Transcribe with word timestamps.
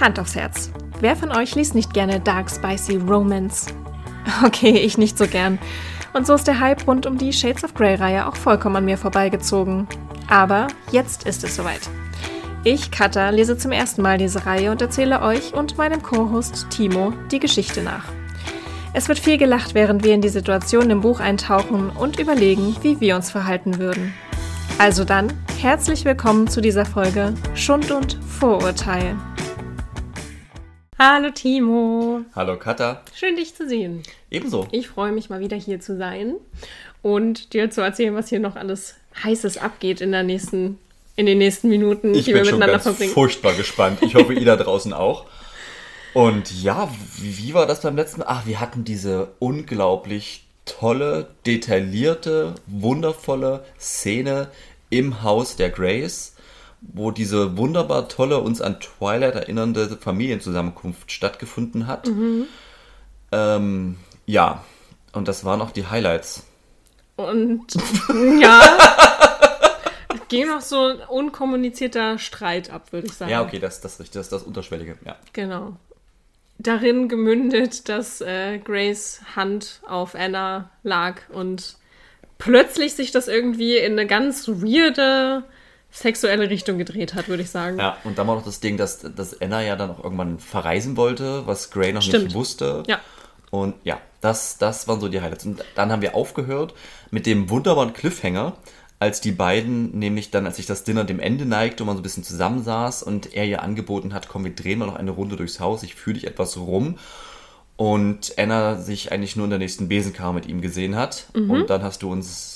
Hand 0.00 0.18
aufs 0.18 0.34
Herz. 0.34 0.70
Wer 1.00 1.16
von 1.16 1.32
euch 1.32 1.54
liest 1.54 1.74
nicht 1.74 1.94
gerne 1.94 2.20
Dark 2.20 2.50
Spicy 2.50 2.96
Romance? 2.96 3.66
Okay, 4.42 4.70
ich 4.70 4.96
nicht 4.96 5.18
so 5.18 5.26
gern. 5.26 5.58
Und 6.14 6.26
so 6.26 6.32
ist 6.32 6.46
der 6.46 6.58
Hype 6.58 6.86
rund 6.86 7.04
um 7.04 7.18
die 7.18 7.32
Shades 7.32 7.62
of 7.62 7.74
Grey-Reihe 7.74 8.26
auch 8.26 8.36
vollkommen 8.36 8.76
an 8.76 8.84
mir 8.86 8.96
vorbeigezogen. 8.96 9.86
Aber 10.28 10.68
jetzt 10.92 11.26
ist 11.26 11.44
es 11.44 11.56
soweit. 11.56 11.82
Ich, 12.62 12.90
Katha, 12.90 13.28
lese 13.28 13.58
zum 13.58 13.72
ersten 13.72 14.00
Mal 14.00 14.16
diese 14.16 14.46
Reihe 14.46 14.70
und 14.70 14.80
erzähle 14.80 15.20
euch 15.20 15.52
und 15.52 15.76
meinem 15.76 16.02
Co-Host 16.02 16.68
Timo 16.70 17.12
die 17.30 17.38
Geschichte 17.38 17.82
nach. 17.82 18.04
Es 18.94 19.08
wird 19.08 19.18
viel 19.18 19.36
gelacht, 19.36 19.74
während 19.74 20.04
wir 20.04 20.14
in 20.14 20.22
die 20.22 20.30
Situation 20.30 20.88
im 20.88 21.02
Buch 21.02 21.20
eintauchen 21.20 21.90
und 21.90 22.18
überlegen, 22.18 22.76
wie 22.80 23.00
wir 23.00 23.16
uns 23.16 23.30
verhalten 23.30 23.78
würden. 23.78 24.14
Also 24.78 25.04
dann, 25.04 25.32
herzlich 25.60 26.06
willkommen 26.06 26.48
zu 26.48 26.62
dieser 26.62 26.86
Folge 26.86 27.34
Schund 27.54 27.90
und 27.90 28.18
Vorurteil. 28.26 29.16
Hallo 30.96 31.30
Timo. 31.30 32.20
Hallo 32.36 32.56
Katha. 32.56 33.02
Schön 33.12 33.34
dich 33.34 33.52
zu 33.52 33.68
sehen. 33.68 34.04
Ebenso. 34.30 34.68
Ich 34.70 34.86
freue 34.86 35.10
mich 35.10 35.28
mal 35.28 35.40
wieder 35.40 35.56
hier 35.56 35.80
zu 35.80 35.96
sein 35.96 36.36
und 37.02 37.52
dir 37.52 37.68
zu 37.70 37.80
erzählen, 37.80 38.14
was 38.14 38.28
hier 38.28 38.38
noch 38.38 38.54
alles 38.54 38.94
heißes 39.24 39.58
abgeht 39.58 40.00
in 40.00 40.12
der 40.12 40.22
nächsten 40.22 40.78
in 41.16 41.26
den 41.26 41.38
nächsten 41.38 41.68
Minuten, 41.68 42.14
ich 42.14 42.26
die 42.26 42.32
bin 42.32 42.44
wir 42.44 42.44
miteinander 42.44 42.74
ganz 42.74 42.84
verbringen. 42.84 43.12
furchtbar 43.12 43.54
gespannt. 43.54 44.02
Ich 44.02 44.14
hoffe, 44.14 44.34
ihr 44.34 44.44
da 44.44 44.56
draußen 44.56 44.92
auch. 44.92 45.26
Und 46.12 46.62
ja, 46.62 46.88
wie, 47.18 47.38
wie 47.38 47.54
war 47.54 47.66
das 47.66 47.82
beim 47.82 47.96
letzten 47.96 48.20
Mal? 48.20 48.26
Ach, 48.28 48.46
wir 48.46 48.60
hatten 48.60 48.84
diese 48.84 49.32
unglaublich 49.40 50.44
tolle, 50.64 51.28
detaillierte, 51.44 52.54
wundervolle 52.66 53.64
Szene 53.80 54.48
im 54.90 55.24
Haus 55.24 55.56
der 55.56 55.70
Grace, 55.70 56.33
wo 56.92 57.10
diese 57.10 57.56
wunderbar 57.56 58.08
tolle, 58.08 58.40
uns 58.40 58.60
an 58.60 58.78
Twilight 58.80 59.34
erinnernde 59.34 59.96
Familienzusammenkunft 60.00 61.10
stattgefunden 61.10 61.86
hat. 61.86 62.08
Ähm, 63.32 63.96
ja, 64.26 64.64
und 65.12 65.28
das 65.28 65.44
waren 65.44 65.60
auch 65.60 65.70
die 65.70 65.86
Highlights. 65.86 66.44
Und 67.16 67.66
ja, 68.40 68.60
es 70.14 70.28
ging 70.28 70.48
noch 70.48 70.60
so 70.60 70.86
ein 70.86 71.00
unkommunizierter 71.00 72.18
Streit 72.18 72.70
ab, 72.70 72.92
würde 72.92 73.06
ich 73.06 73.14
sagen. 73.14 73.30
Ja, 73.30 73.42
okay, 73.42 73.58
das, 73.58 73.80
das, 73.80 73.98
das, 73.98 74.10
das, 74.10 74.28
das 74.28 74.42
Unterschwellige, 74.42 74.96
ja. 75.04 75.16
Genau. 75.32 75.76
Darin 76.58 77.08
gemündet, 77.08 77.88
dass 77.88 78.20
äh, 78.20 78.58
Grace 78.58 79.20
Hand 79.34 79.80
auf 79.86 80.14
Anna 80.14 80.70
lag 80.82 81.20
und 81.30 81.76
plötzlich 82.38 82.94
sich 82.94 83.10
das 83.10 83.28
irgendwie 83.28 83.76
in 83.76 83.92
eine 83.92 84.06
ganz 84.06 84.48
weirde 84.48 85.44
sexuelle 85.94 86.50
Richtung 86.50 86.76
gedreht 86.76 87.14
hat, 87.14 87.28
würde 87.28 87.44
ich 87.44 87.50
sagen. 87.50 87.78
Ja, 87.78 87.96
und 88.02 88.18
dann 88.18 88.26
war 88.26 88.34
noch 88.34 88.44
das 88.44 88.58
Ding, 88.58 88.76
dass, 88.76 88.98
dass 88.98 89.40
Anna 89.40 89.62
ja 89.62 89.76
dann 89.76 89.90
auch 89.90 90.02
irgendwann 90.02 90.40
verreisen 90.40 90.96
wollte, 90.96 91.46
was 91.46 91.70
Gray 91.70 91.92
noch 91.92 92.02
Stimmt. 92.02 92.24
nicht 92.24 92.34
wusste. 92.34 92.82
Ja. 92.88 93.00
Und 93.50 93.74
ja, 93.84 94.00
das, 94.20 94.58
das 94.58 94.88
waren 94.88 95.00
so 95.00 95.08
die 95.08 95.20
Highlights. 95.20 95.46
Und 95.46 95.64
dann 95.76 95.92
haben 95.92 96.02
wir 96.02 96.16
aufgehört 96.16 96.74
mit 97.12 97.26
dem 97.26 97.48
wunderbaren 97.48 97.92
Cliffhanger, 97.92 98.56
als 98.98 99.20
die 99.20 99.30
beiden, 99.30 99.96
nämlich 99.96 100.32
dann, 100.32 100.46
als 100.46 100.56
sich 100.56 100.66
das 100.66 100.82
Dinner 100.82 101.04
dem 101.04 101.20
Ende 101.20 101.46
neigte 101.46 101.84
und 101.84 101.86
man 101.86 101.96
so 101.96 102.00
ein 102.00 102.02
bisschen 102.02 102.24
zusammensaß 102.24 103.04
und 103.04 103.34
er 103.34 103.44
ihr 103.44 103.62
angeboten 103.62 104.14
hat, 104.14 104.28
komm, 104.28 104.44
wir 104.44 104.54
drehen 104.54 104.80
mal 104.80 104.86
noch 104.86 104.96
eine 104.96 105.12
Runde 105.12 105.36
durchs 105.36 105.60
Haus, 105.60 105.84
ich 105.84 105.94
fühle 105.94 106.14
dich 106.14 106.26
etwas 106.26 106.56
rum. 106.56 106.98
Und 107.76 108.34
Anna 108.38 108.76
sich 108.76 109.12
eigentlich 109.12 109.36
nur 109.36 109.44
in 109.44 109.50
der 109.50 109.58
nächsten 109.58 109.88
Besenkammer 109.88 110.32
mit 110.32 110.46
ihm 110.46 110.60
gesehen 110.60 110.96
hat. 110.96 111.26
Mhm. 111.34 111.50
Und 111.50 111.70
dann 111.70 111.82
hast 111.82 112.02
du 112.02 112.10
uns 112.10 112.53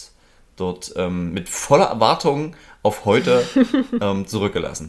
dort 0.61 0.92
ähm, 0.97 1.33
mit 1.33 1.48
voller 1.48 1.87
Erwartung 1.87 2.55
auf 2.83 3.05
heute 3.05 3.45
ähm, 4.01 4.27
zurückgelassen. 4.27 4.89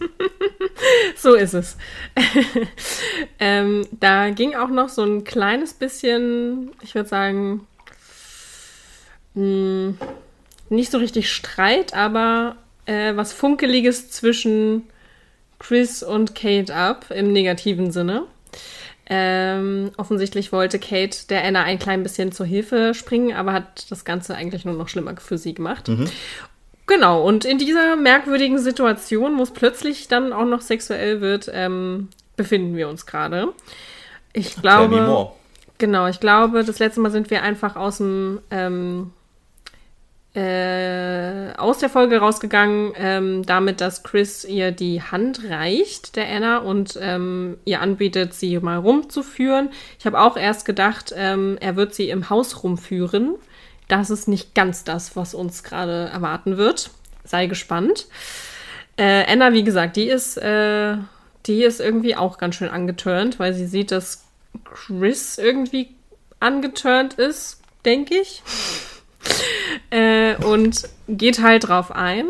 So 1.16 1.34
ist 1.36 1.54
es. 1.54 1.78
ähm, 3.40 3.88
da 3.92 4.30
ging 4.30 4.56
auch 4.56 4.70
noch 4.70 4.90
so 4.90 5.04
ein 5.04 5.24
kleines 5.24 5.74
bisschen, 5.74 6.72
ich 6.82 6.96
würde 6.96 7.10
sagen, 7.10 7.68
mh, 9.34 9.96
nicht 10.70 10.92
so 10.92 10.98
richtig 10.98 11.32
Streit, 11.32 11.94
aber 11.94 12.58
äh, 12.86 13.16
was 13.16 13.34
Funkeliges 13.34 14.12
zwischen 14.12 14.88
Chris 15.60 16.04
und 16.04 16.36
Kate 16.36 16.74
ab, 16.74 17.08
im 17.10 17.34
negativen 17.34 17.92
Sinne. 17.92 18.24
Ähm, 19.12 19.90
offensichtlich 19.98 20.52
wollte 20.52 20.78
Kate 20.78 21.28
der 21.30 21.44
Anna 21.44 21.64
ein 21.64 21.80
klein 21.80 22.04
bisschen 22.04 22.32
zur 22.32 22.46
Hilfe 22.46 22.94
springen, 22.94 23.36
aber 23.36 23.54
hat 23.54 23.90
das 23.90 24.06
Ganze 24.06 24.36
eigentlich 24.36 24.66
nur 24.66 24.76
noch 24.76 24.88
schlimmer 24.88 25.16
für 25.18 25.40
sie 25.40 25.56
gemacht. 25.56 25.90
Genau, 26.86 27.24
und 27.24 27.46
in 27.46 27.58
dieser 27.58 27.96
merkwürdigen 27.96 28.60
Situation, 28.60 29.38
wo 29.38 29.44
es 29.44 29.52
plötzlich 29.52 30.08
dann 30.08 30.34
auch 30.34 30.46
noch 30.46 30.62
sexuell 30.62 31.22
wird, 31.22 31.50
ähm, 31.54 32.10
befinden 32.36 32.76
wir 32.76 32.88
uns 32.88 33.06
gerade. 33.06 33.50
Ich 34.34 34.56
glaube, 34.56 35.32
genau, 35.78 36.08
ich 36.08 36.20
glaube, 36.20 36.64
das 36.64 36.80
letzte 36.80 37.02
Mal 37.02 37.12
sind 37.12 37.30
wir 37.30 37.44
einfach 37.44 37.76
aus 37.76 37.98
dem 37.98 38.40
ähm, 38.52 39.12
äh, 40.36 41.54
aus 41.58 41.80
der 41.80 41.90
Folge 41.90 42.20
rausgegangen, 42.20 42.94
ähm, 42.96 43.46
damit, 43.46 43.82
dass 43.82 44.04
Chris 44.04 44.46
ihr 44.46 44.72
die 44.72 45.02
Hand 45.02 45.42
reicht, 45.50 46.16
der 46.16 46.30
Anna, 46.30 46.60
und 46.60 47.00
ähm, 47.02 47.58
ihr 47.66 47.82
anbietet, 47.82 48.34
sie 48.34 48.60
mal 48.60 48.78
rumzuführen. 48.78 49.70
Ich 49.98 50.06
habe 50.06 50.20
auch 50.20 50.38
erst 50.38 50.66
gedacht, 50.66 51.14
ähm, 51.16 51.58
er 51.60 51.76
wird 51.76 51.96
sie 51.96 52.10
im 52.10 52.30
Haus 52.30 52.64
rumführen. 52.64 53.36
Das 53.88 54.12
ist 54.12 54.28
nicht 54.28 54.54
ganz 54.54 54.84
das, 54.84 55.16
was 55.16 55.34
uns 55.34 55.64
gerade 55.64 56.10
erwarten 56.14 56.58
wird. 56.58 56.92
Sei 57.24 57.48
gespannt. 57.48 58.08
Äh, 58.98 59.26
Anna, 59.32 59.52
wie 59.54 59.64
gesagt, 59.64 59.96
die 59.96 60.10
ist, 60.10 60.38
äh, 60.38 60.98
die 61.48 61.64
ist 61.64 61.80
irgendwie 61.80 62.16
auch 62.16 62.38
ganz 62.38 62.56
schön 62.56 62.70
angeturnt, 62.70 63.40
weil 63.40 63.56
sie 63.56 63.66
sieht, 63.66 63.92
dass 63.92 64.26
Chris 64.64 65.40
irgendwie 65.40 65.96
angeturnt 66.40 67.16
ist, 67.16 67.62
denke 67.84 68.16
ich. 68.16 68.44
äh, 69.90 70.36
und 70.44 70.88
geht 71.08 71.42
halt 71.42 71.68
drauf 71.68 71.92
ein. 71.92 72.26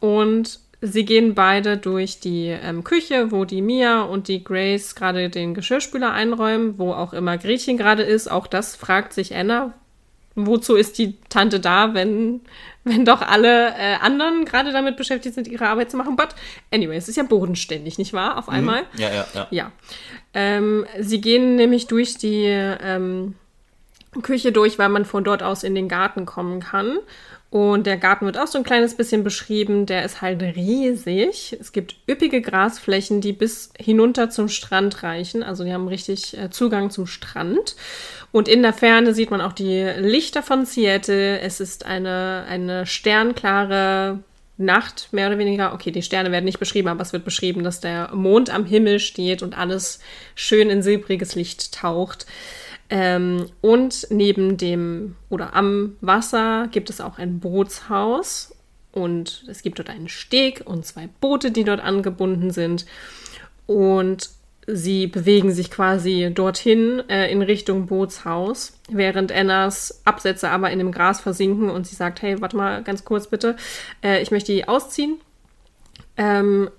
Und 0.00 0.60
sie 0.84 1.04
gehen 1.04 1.34
beide 1.34 1.76
durch 1.76 2.20
die 2.20 2.48
ähm, 2.48 2.84
Küche, 2.84 3.30
wo 3.30 3.44
die 3.44 3.62
Mia 3.62 4.02
und 4.02 4.28
die 4.28 4.44
Grace 4.44 4.94
gerade 4.94 5.30
den 5.30 5.54
Geschirrspüler 5.54 6.12
einräumen, 6.12 6.78
wo 6.78 6.92
auch 6.92 7.12
immer 7.12 7.38
Gretchen 7.38 7.76
gerade 7.76 8.02
ist. 8.02 8.30
Auch 8.30 8.46
das 8.46 8.76
fragt 8.76 9.12
sich 9.12 9.34
Anna. 9.34 9.72
Wozu 10.36 10.74
ist 10.74 10.98
die 10.98 11.16
Tante 11.28 11.60
da, 11.60 11.94
wenn, 11.94 12.40
wenn 12.82 13.04
doch 13.04 13.22
alle 13.22 13.68
äh, 13.68 13.94
anderen 14.00 14.44
gerade 14.44 14.72
damit 14.72 14.96
beschäftigt 14.96 15.36
sind, 15.36 15.46
ihre 15.46 15.68
Arbeit 15.68 15.92
zu 15.92 15.96
machen? 15.96 16.16
But 16.16 16.34
anyway, 16.72 16.96
es 16.96 17.08
ist 17.08 17.16
ja 17.16 17.22
bodenständig, 17.22 17.98
nicht 17.98 18.12
wahr? 18.12 18.36
Auf 18.36 18.48
einmal. 18.48 18.82
Ja, 18.96 19.12
ja, 19.12 19.26
ja. 19.32 19.46
Ja. 19.50 19.72
Ähm, 20.34 20.86
sie 21.00 21.20
gehen 21.20 21.54
nämlich 21.54 21.86
durch 21.86 22.18
die 22.18 22.46
ähm, 22.46 23.36
Küche 24.22 24.52
durch, 24.52 24.78
weil 24.78 24.88
man 24.88 25.04
von 25.04 25.24
dort 25.24 25.42
aus 25.42 25.64
in 25.64 25.74
den 25.74 25.88
Garten 25.88 26.26
kommen 26.26 26.60
kann. 26.60 26.98
Und 27.54 27.86
der 27.86 27.98
Garten 27.98 28.26
wird 28.26 28.36
auch 28.36 28.48
so 28.48 28.58
ein 28.58 28.64
kleines 28.64 28.96
bisschen 28.96 29.22
beschrieben. 29.22 29.86
Der 29.86 30.04
ist 30.04 30.20
halt 30.20 30.42
riesig. 30.42 31.56
Es 31.60 31.70
gibt 31.70 31.94
üppige 32.10 32.42
Grasflächen, 32.42 33.20
die 33.20 33.32
bis 33.32 33.72
hinunter 33.78 34.28
zum 34.28 34.48
Strand 34.48 35.04
reichen. 35.04 35.44
Also 35.44 35.62
die 35.62 35.72
haben 35.72 35.86
richtig 35.86 36.36
äh, 36.36 36.50
Zugang 36.50 36.90
zum 36.90 37.06
Strand. 37.06 37.76
Und 38.32 38.48
in 38.48 38.62
der 38.62 38.72
Ferne 38.72 39.14
sieht 39.14 39.30
man 39.30 39.40
auch 39.40 39.52
die 39.52 39.84
Lichter 39.98 40.42
von 40.42 40.66
Seattle. 40.66 41.38
Es 41.38 41.60
ist 41.60 41.86
eine, 41.86 42.44
eine 42.48 42.86
sternklare 42.86 44.18
Nacht, 44.56 45.08
mehr 45.12 45.28
oder 45.28 45.38
weniger. 45.38 45.74
Okay, 45.74 45.92
die 45.92 46.02
Sterne 46.02 46.32
werden 46.32 46.44
nicht 46.44 46.58
beschrieben, 46.58 46.88
aber 46.88 47.02
es 47.02 47.12
wird 47.12 47.24
beschrieben, 47.24 47.62
dass 47.62 47.78
der 47.78 48.12
Mond 48.12 48.50
am 48.50 48.64
Himmel 48.64 48.98
steht 48.98 49.42
und 49.42 49.56
alles 49.56 50.00
schön 50.34 50.70
in 50.70 50.82
silbriges 50.82 51.36
Licht 51.36 51.72
taucht. 51.72 52.26
Ähm, 52.90 53.46
und 53.60 54.06
neben 54.10 54.56
dem 54.56 55.16
oder 55.30 55.54
am 55.54 55.96
Wasser 56.00 56.68
gibt 56.70 56.90
es 56.90 57.00
auch 57.00 57.18
ein 57.18 57.40
Bootshaus 57.40 58.54
und 58.92 59.44
es 59.48 59.62
gibt 59.62 59.78
dort 59.78 59.90
einen 59.90 60.08
Steg 60.08 60.62
und 60.64 60.86
zwei 60.86 61.08
Boote, 61.20 61.50
die 61.50 61.64
dort 61.64 61.80
angebunden 61.80 62.50
sind. 62.50 62.86
Und 63.66 64.30
sie 64.66 65.06
bewegen 65.06 65.52
sich 65.52 65.70
quasi 65.70 66.30
dorthin 66.32 67.02
äh, 67.08 67.30
in 67.30 67.42
Richtung 67.42 67.86
Bootshaus, 67.86 68.78
während 68.88 69.32
Annas 69.32 70.02
Absätze 70.04 70.50
aber 70.50 70.70
in 70.70 70.78
dem 70.78 70.92
Gras 70.92 71.20
versinken 71.20 71.70
und 71.70 71.86
sie 71.86 71.96
sagt, 71.96 72.22
hey, 72.22 72.40
warte 72.40 72.56
mal 72.56 72.82
ganz 72.82 73.04
kurz 73.04 73.26
bitte, 73.26 73.56
äh, 74.02 74.22
ich 74.22 74.30
möchte 74.30 74.52
die 74.52 74.68
ausziehen. 74.68 75.20
Ähm, 76.16 76.70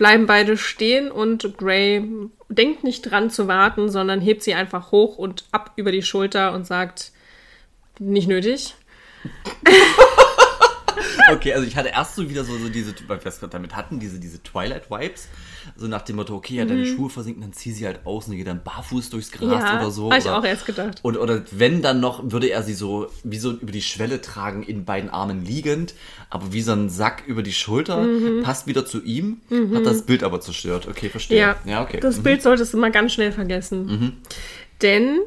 bleiben 0.00 0.24
beide 0.24 0.56
stehen 0.56 1.10
und 1.10 1.58
Gray 1.58 2.02
denkt 2.48 2.84
nicht 2.84 3.02
dran 3.02 3.28
zu 3.28 3.48
warten, 3.48 3.90
sondern 3.90 4.22
hebt 4.22 4.42
sie 4.42 4.54
einfach 4.54 4.92
hoch 4.92 5.18
und 5.18 5.44
ab 5.52 5.72
über 5.76 5.92
die 5.92 6.00
Schulter 6.00 6.54
und 6.54 6.66
sagt, 6.66 7.12
nicht 7.98 8.26
nötig. 8.26 8.74
Okay, 11.32 11.52
also 11.54 11.66
ich 11.66 11.76
hatte 11.76 11.90
erst 11.90 12.16
so 12.16 12.28
wieder 12.28 12.44
so, 12.44 12.56
so 12.58 12.68
diese, 12.68 12.92
weil 13.06 13.18
wir 13.22 13.26
es 13.26 13.38
gerade 13.38 13.52
damit 13.52 13.76
hatten, 13.76 14.00
diese, 14.00 14.18
diese 14.18 14.42
Twilight-Vibes. 14.42 15.28
So 15.76 15.86
nach 15.86 16.02
dem 16.02 16.16
Motto, 16.16 16.34
okay, 16.34 16.54
ja, 16.56 16.64
deine 16.64 16.84
Schuhe 16.86 17.08
versinken, 17.10 17.42
dann 17.42 17.52
zieh 17.52 17.70
sie 17.72 17.86
halt 17.86 18.00
aus 18.04 18.26
und 18.26 18.36
geht 18.36 18.46
dann 18.46 18.62
barfuß 18.64 19.10
durchs 19.10 19.30
Gras 19.30 19.46
Mhm. 19.48 19.50
Ja, 19.52 19.78
oder 19.80 19.90
so. 19.90 20.10
hab 20.10 20.18
ich 20.18 20.24
oder, 20.24 20.38
auch 20.38 20.44
erst 20.44 20.66
gedacht. 20.66 20.98
Und, 21.02 21.16
oder 21.16 21.42
wenn 21.52 21.82
dann 21.82 22.00
noch, 22.00 22.22
würde 22.32 22.48
er 22.48 22.62
sie 22.62 22.74
so 22.74 23.08
wie 23.22 23.38
so 23.38 23.52
über 23.52 23.70
die 23.72 23.82
Schwelle 23.82 24.20
tragen, 24.20 24.62
in 24.62 24.84
beiden 24.84 25.10
Armen 25.10 25.44
liegend, 25.44 25.94
aber 26.30 26.52
wie 26.52 26.62
so 26.62 26.72
ein 26.72 26.88
Sack 26.90 27.22
über 27.26 27.42
die 27.42 27.52
Schulter, 27.52 27.98
Mhm. 28.02 28.42
passt 28.42 28.66
wieder 28.66 28.84
zu 28.86 29.02
ihm, 29.02 29.40
hat 29.74 29.86
das 29.86 30.02
Bild 30.02 30.24
aber 30.24 30.40
zerstört. 30.40 30.88
Okay, 30.88 31.08
verstehe. 31.10 31.38
Ja, 31.38 31.56
ja 31.64 31.82
okay. 31.82 32.00
das 32.00 32.18
Mhm. 32.18 32.22
Bild 32.24 32.42
solltest 32.42 32.72
du 32.74 32.78
mal 32.78 32.90
ganz 32.90 33.12
schnell 33.12 33.30
vergessen. 33.32 34.20
Denn 34.82 35.18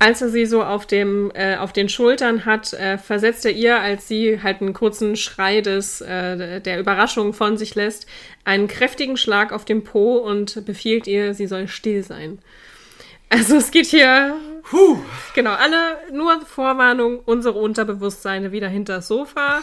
als 0.00 0.22
er 0.22 0.30
sie 0.30 0.46
so 0.46 0.64
auf, 0.64 0.86
dem, 0.86 1.30
äh, 1.34 1.56
auf 1.56 1.74
den 1.74 1.90
Schultern 1.90 2.46
hat, 2.46 2.72
äh, 2.72 2.96
versetzt 2.96 3.44
er 3.44 3.52
ihr, 3.52 3.78
als 3.78 4.08
sie 4.08 4.42
halt 4.42 4.62
einen 4.62 4.72
kurzen 4.72 5.14
Schrei 5.14 5.60
des, 5.60 6.00
äh, 6.00 6.60
der 6.62 6.80
Überraschung 6.80 7.34
von 7.34 7.58
sich 7.58 7.74
lässt, 7.74 8.06
einen 8.44 8.66
kräftigen 8.66 9.18
Schlag 9.18 9.52
auf 9.52 9.66
den 9.66 9.84
Po 9.84 10.16
und 10.16 10.64
befiehlt 10.64 11.06
ihr, 11.06 11.34
sie 11.34 11.46
soll 11.46 11.68
still 11.68 12.02
sein. 12.02 12.38
Also 13.28 13.56
es 13.56 13.70
geht 13.70 13.86
hier, 13.86 14.34
Puh. 14.62 14.98
genau, 15.34 15.52
alle, 15.52 15.98
nur 16.12 16.40
Vorwarnung, 16.46 17.20
unsere 17.20 17.58
Unterbewusstseine 17.58 18.52
wieder 18.52 18.68
hinter 18.68 18.96
das 18.96 19.08
Sofa. 19.08 19.60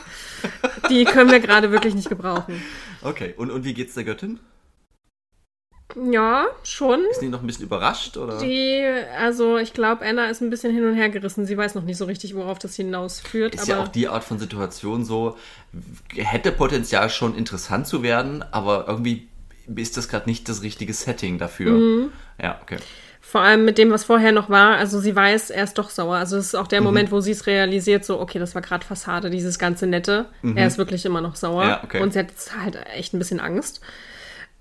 Die 0.89 1.03
können 1.03 1.31
wir 1.31 1.39
gerade 1.39 1.71
wirklich 1.71 1.95
nicht 1.95 2.09
gebrauchen. 2.09 2.61
Okay, 3.01 3.33
und, 3.37 3.49
und 3.49 3.65
wie 3.65 3.73
geht's 3.73 3.95
der 3.95 4.03
Göttin? 4.03 4.39
Ja, 6.11 6.45
schon. 6.63 7.01
Ist 7.11 7.21
die 7.21 7.29
noch 7.29 7.41
ein 7.41 7.47
bisschen 7.47 7.65
überrascht? 7.65 8.17
Oder? 8.17 8.37
Die, 8.39 8.83
also 9.19 9.57
ich 9.57 9.73
glaube, 9.73 10.05
Anna 10.05 10.29
ist 10.29 10.41
ein 10.41 10.49
bisschen 10.49 10.73
hin 10.73 10.85
und 10.85 10.95
her 10.95 11.09
gerissen. 11.09 11.45
Sie 11.45 11.57
weiß 11.57 11.75
noch 11.75 11.83
nicht 11.83 11.97
so 11.97 12.05
richtig, 12.05 12.35
worauf 12.35 12.59
das 12.59 12.75
hinausführt. 12.75 13.55
ist 13.55 13.61
aber 13.63 13.71
ja 13.71 13.83
auch 13.83 13.87
die 13.87 14.07
Art 14.07 14.23
von 14.23 14.37
Situation 14.39 15.03
so, 15.05 15.37
hätte 16.15 16.51
Potenzial 16.51 17.09
schon 17.09 17.35
interessant 17.35 17.87
zu 17.87 18.03
werden, 18.03 18.43
aber 18.51 18.85
irgendwie 18.87 19.27
ist 19.75 19.97
das 19.97 20.07
gerade 20.07 20.29
nicht 20.29 20.47
das 20.49 20.61
richtige 20.61 20.93
Setting 20.93 21.39
dafür. 21.39 21.71
Mhm. 21.71 22.11
Ja, 22.41 22.59
okay. 22.61 22.77
vor 23.19 23.41
allem 23.41 23.65
mit 23.65 23.77
dem, 23.77 23.91
was 23.91 24.05
vorher 24.05 24.31
noch 24.31 24.49
war, 24.49 24.77
also 24.77 25.01
sie 25.01 25.13
weiß, 25.13 25.49
er 25.49 25.65
ist 25.65 25.77
doch 25.77 25.89
sauer. 25.89 26.15
Also 26.15 26.37
es 26.37 26.47
ist 26.47 26.53
Mhm. 26.53 26.59
auch 26.59 26.67
der 26.67 26.79
Moment, 26.81 27.11
wo 27.11 27.19
sie 27.19 27.31
es 27.31 27.45
realisiert, 27.47 28.05
so, 28.05 28.21
okay, 28.21 28.39
das 28.39 28.55
war 28.55 28.61
gerade 28.61 28.85
Fassade, 28.85 29.29
dieses 29.29 29.59
ganze 29.59 29.85
Nette. 29.87 30.27
Er 30.55 30.65
ist 30.67 30.77
wirklich 30.77 31.05
immer 31.05 31.19
noch 31.19 31.35
sauer. 31.35 31.63
Mhm. 31.65 31.69
Ja, 31.69 31.83
okay. 31.83 32.01
Und 32.01 32.13
sie 32.13 32.19
hat 32.19 32.29
jetzt 32.29 32.55
halt 32.57 32.77
echt 32.95 33.13
ein 33.13 33.19
bisschen 33.19 33.41
Angst. 33.41 33.81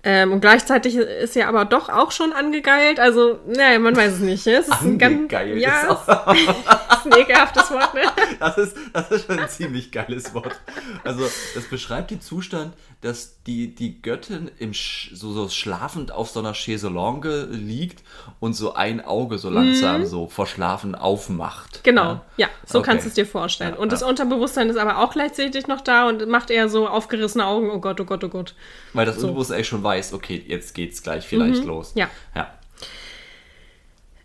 Ähm, 0.09 0.31
und 0.31 0.39
gleichzeitig 0.39 0.95
ist 0.95 1.33
sie 1.33 1.43
aber 1.43 1.65
doch 1.65 1.89
auch 1.89 2.13
schon 2.13 2.31
angegeilt. 2.31 2.97
Also, 2.97 3.39
naja, 3.45 3.77
man 3.77 3.93
weiß 3.93 4.13
es 4.13 4.19
nicht. 4.19 4.47
Es 4.47 4.69
ist 4.69 4.81
ein 4.81 4.97
ganz, 4.97 5.15
Angegeilt 5.15 5.59
ja, 5.59 5.99
ein 7.11 7.19
ekelhaftes 7.19 7.71
Wort, 7.71 7.93
ne? 7.93 8.01
Das 8.39 8.57
ist, 8.57 8.75
das 8.93 9.09
ist 9.11 9.25
schon 9.25 9.39
ein 9.39 9.49
ziemlich 9.49 9.91
geiles 9.91 10.33
Wort. 10.33 10.59
Also, 11.03 11.27
das 11.55 11.65
beschreibt 11.69 12.11
den 12.11 12.21
Zustand, 12.21 12.73
dass 13.01 13.41
die, 13.43 13.73
die 13.73 14.01
Göttin 14.01 14.49
im 14.59 14.73
Sch 14.73 15.11
so, 15.13 15.31
so 15.31 15.49
schlafend 15.49 16.11
auf 16.11 16.29
so 16.29 16.39
einer 16.39 16.53
Chaiselongue 16.53 17.45
liegt 17.51 18.03
und 18.39 18.53
so 18.53 18.73
ein 18.73 19.03
Auge 19.03 19.37
so 19.37 19.49
langsam 19.49 20.05
so 20.05 20.27
verschlafen 20.27 20.95
aufmacht. 20.95 21.77
Mhm. 21.77 21.83
Genau, 21.83 22.21
ja, 22.37 22.47
so 22.65 22.79
Okay. 22.79 22.85
kannst 22.89 23.05
du 23.05 23.09
es 23.09 23.15
dir 23.15 23.25
vorstellen. 23.25 23.73
Ja, 23.75 23.79
und 23.79 23.91
das 23.91 24.01
ja. 24.01 24.07
Unterbewusstsein 24.07 24.69
ist 24.69 24.77
aber 24.77 24.97
auch 24.99 25.11
gleichzeitig 25.13 25.67
noch 25.67 25.81
da 25.81 26.07
und 26.07 26.27
macht 26.27 26.49
eher 26.49 26.69
so 26.69 26.87
aufgerissene 26.87 27.45
Augen, 27.45 27.69
oh 27.71 27.79
Gott, 27.79 27.99
oh 28.01 28.05
Gott, 28.05 28.23
oh 28.23 28.29
Gott. 28.29 28.55
Weil 28.93 29.05
das 29.05 29.15
So. 29.15 29.21
Unterbewusstsein 29.21 29.55
eigentlich 29.57 29.67
schon 29.67 29.83
weiß, 29.83 30.13
okay, 30.13 30.43
jetzt 30.47 30.73
geht's 30.73 31.01
gleich 31.03 31.25
vielleicht 31.27 31.63
los. 31.65 31.91
ja. 31.95 32.09
Ja. 32.35 32.51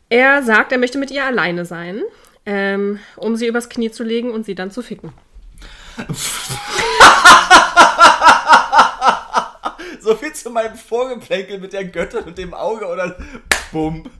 Er 0.09 0.43
sagt, 0.43 0.73
er 0.73 0.79
möchte 0.79 0.99
mit 0.99 1.11
ihr 1.11 1.25
alleine 1.25 1.65
sein, 1.65 2.03
ähm, 2.47 2.99
um 3.17 3.37
sie 3.37 3.47
übers 3.47 3.69
Knie 3.69 3.91
zu 3.91 4.03
legen 4.03 4.31
und 4.31 4.45
sie 4.45 4.55
dann 4.55 4.71
zu 4.71 4.83
ficken. 4.83 5.13
So 10.01 10.17
viel 10.17 10.33
zu 10.33 10.51
meinem 10.51 10.77
Vorgeplänkel 10.77 11.61
mit 11.61 11.73
der 11.73 11.85
Göttin 11.85 12.25
und 12.25 12.37
dem 12.37 12.55
Auge 12.55 12.87
oder 12.89 13.17
bumm. 13.71 14.11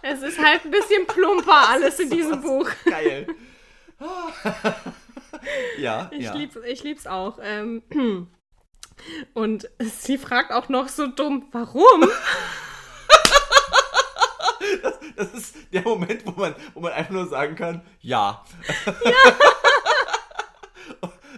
Es 0.00 0.22
ist 0.22 0.38
halt 0.38 0.64
ein 0.64 0.70
bisschen 0.70 1.06
plumper 1.06 1.68
alles 1.68 2.00
in 2.00 2.08
diesem 2.08 2.40
Buch. 2.40 2.68
Geil. 2.86 3.26
ja, 5.78 6.10
Ich, 6.12 6.24
ja. 6.24 6.34
lieb's, 6.34 6.56
ich 6.66 6.82
lieb's 6.82 7.06
auch. 7.06 7.38
Ähm, 7.42 7.82
und 9.34 9.68
sie 9.80 10.16
fragt 10.16 10.50
auch 10.52 10.70
noch 10.70 10.88
so 10.88 11.06
dumm, 11.06 11.48
warum? 11.52 12.08
Das 15.16 15.32
ist 15.32 15.54
der 15.72 15.82
Moment, 15.82 16.26
wo 16.26 16.32
man, 16.32 16.54
wo 16.74 16.80
man 16.80 16.92
einfach 16.92 17.12
nur 17.12 17.26
sagen 17.28 17.54
kann, 17.56 17.82
ja. 18.00 18.44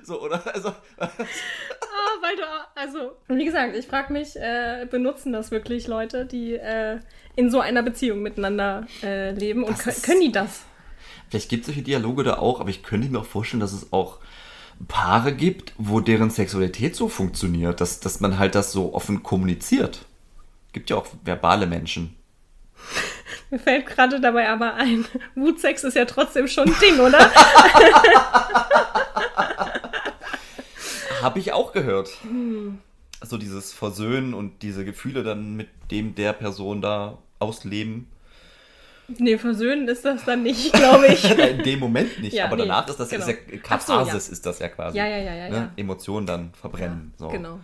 so, 0.05 0.23
oder? 0.23 0.43
Also, 0.55 0.69
Ah, 0.99 1.09
weil 2.23 2.37
du, 2.37 2.43
also, 2.75 3.13
wie 3.29 3.45
gesagt, 3.45 3.77
ich 3.77 3.87
frage 3.87 4.13
mich, 4.13 4.37
äh, 4.37 4.87
benutzen 4.91 5.33
das 5.33 5.51
wirklich 5.51 5.87
Leute, 5.87 6.25
die 6.27 6.55
äh, 6.55 6.99
in 7.35 7.51
so 7.51 7.61
einer 7.61 7.83
Beziehung 7.83 8.23
miteinander 8.23 8.87
äh, 9.03 9.33
leben 9.33 9.65
und 9.65 9.71
Das 9.79 9.85
kö- 9.87 9.89
ist- 9.91 10.05
können 10.05 10.21
die 10.21 10.33
das? 10.33 10.63
vielleicht 11.29 11.49
gibt 11.49 11.63
es 11.63 11.67
solche 11.67 11.83
Dialoge 11.83 12.23
da 12.25 12.39
auch, 12.39 12.61
aber 12.61 12.71
ich 12.71 12.83
könnte 12.83 13.09
mir 13.09 13.19
auch 13.21 13.25
vorstellen, 13.27 13.61
dass 13.61 13.73
es 13.73 13.93
auch 13.93 14.19
Paare 14.89 15.33
gibt, 15.35 15.73
wo 15.79 16.01
deren 16.01 16.31
Sexualität 16.31 16.95
so 16.95 17.09
funktioniert, 17.09 17.81
dass, 17.81 17.99
dass 18.01 18.21
man 18.21 18.39
halt 18.39 18.55
das 18.55 18.73
so 18.73 18.95
offen 18.95 19.23
kommuniziert. 19.23 20.05
Gibt 20.73 20.91
ja 20.91 20.97
auch 20.97 21.07
verbale 21.25 21.67
Menschen. 21.67 22.16
Mir 23.51 23.59
fällt 23.59 23.87
gerade 23.87 24.21
dabei 24.21 24.49
aber 24.49 24.75
ein, 24.75 25.05
Wutsex 25.35 25.85
ist 25.85 25.95
ja 25.95 26.05
trotzdem 26.05 26.49
schon 26.49 26.69
ein 26.69 26.77
Ding, 26.81 26.99
oder? 27.01 27.19
Habe 31.23 31.39
ich 31.39 31.53
auch 31.53 31.73
gehört. 31.73 32.09
Hm. 32.23 32.79
So 33.23 33.39
dieses 33.39 33.73
Versöhnen 33.73 34.35
und 34.35 34.63
diese 34.63 34.85
Gefühle 34.85 35.23
dann 35.25 35.55
mit 35.57 35.69
dem 35.91 36.15
der 36.15 36.33
Person 36.35 36.83
da 36.83 37.19
ausleben. 37.39 38.09
nee, 39.09 39.39
versöhnen 39.39 39.89
ist 39.89 40.05
das 40.05 40.25
dann 40.25 40.43
nicht, 40.43 40.73
glaube 40.73 41.07
ich. 41.07 41.25
In 41.39 41.63
dem 41.63 41.79
Moment 41.81 42.21
nicht, 42.21 42.35
Ja, 42.35 42.45
aber 42.47 42.57
nee, 42.57 42.63
danach 42.63 42.87
ist 42.89 43.01
das 43.01 43.09
genau. 43.09 43.27
ist 43.27 43.31
ja 43.31 43.37
Ach 43.37 43.81
so, 43.81 43.93
ja. 43.93 43.99
Katharsis 44.03 44.29
ist 44.29 44.45
das 44.45 44.59
ja 44.59 44.69
quasi. 44.69 44.99
Ja, 44.99 45.07
ja, 45.07 45.17
ja, 45.19 45.35
ja, 45.35 45.49
Ne? 45.49 45.57
ja. 45.57 45.71
Emotionen 45.77 46.27
dann 46.27 46.53
verbrennen. 46.61 47.15
so. 47.17 47.29
Genau. 47.29 47.61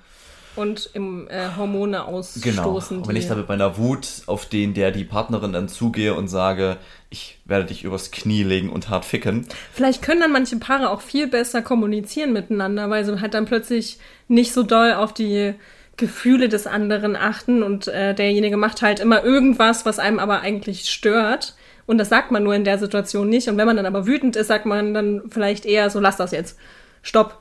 Und 0.54 0.90
im 0.93 1.28
äh, 1.28 1.49
Hormone 1.56 1.96
Genau. 1.96 2.62
ausstoßen. 2.62 2.99
Und 2.99 3.08
wenn 3.08 3.16
ich 3.16 3.26
da 3.28 3.34
mit 3.34 3.49
meiner 3.49 3.78
Wut 3.78 4.06
auf 4.26 4.46
den, 4.46 4.75
der 4.75 4.90
die 4.90 5.04
Partnerin 5.04 5.52
dann 5.52 5.69
zugehe 5.69 6.14
und 6.14 6.28
sage, 6.28 6.76
ich 7.10 7.38
werde 7.44 7.66
dich 7.66 7.84
übers 7.84 8.10
Knie 8.10 8.43
legen 8.43 8.69
und 8.70 8.88
hart 8.88 9.04
ficken. 9.04 9.46
Vielleicht 9.72 10.02
können 10.02 10.20
dann 10.20 10.32
manche 10.32 10.56
Paare 10.56 10.90
auch 10.90 11.00
viel 11.00 11.26
besser 11.26 11.62
kommunizieren 11.62 12.32
miteinander, 12.32 12.90
weil 12.90 13.04
sie 13.04 13.20
halt 13.20 13.34
dann 13.34 13.44
plötzlich 13.46 13.99
nicht 14.28 14.52
so 14.52 14.62
doll 14.62 14.93
auf 14.93 15.12
die 15.14 15.54
Gefühle 15.96 16.49
des 16.49 16.66
anderen 16.66 17.16
achten 17.16 17.62
und 17.62 17.87
äh, 17.88 18.14
derjenige 18.14 18.56
macht 18.56 18.82
halt 18.82 18.98
immer 18.98 19.22
irgendwas, 19.25 19.84
was 19.84 19.98
einem 19.98 20.19
aber 20.19 20.40
eigentlich 20.40 20.88
stört. 20.90 21.55
Und 21.87 21.98
das 21.98 22.08
sagt 22.08 22.31
man 22.31 22.43
nur 22.44 22.55
in 22.55 22.64
der 22.64 22.78
Situation 22.78 23.28
nicht. 23.28 23.48
Und 23.48 23.56
wenn 23.56 23.66
man 23.66 23.76
dann 23.76 23.87
aber 23.87 24.06
wütend 24.06 24.37
ist, 24.37 24.46
sagt 24.46 24.66
man 24.66 24.94
dann 24.94 25.22
vielleicht 25.28 25.66
eher 25.66 25.90
so, 25.90 26.00
lass 26.00 26.16
das 26.16 26.31
jetzt. 26.31 26.58
Stopp. 27.02 27.38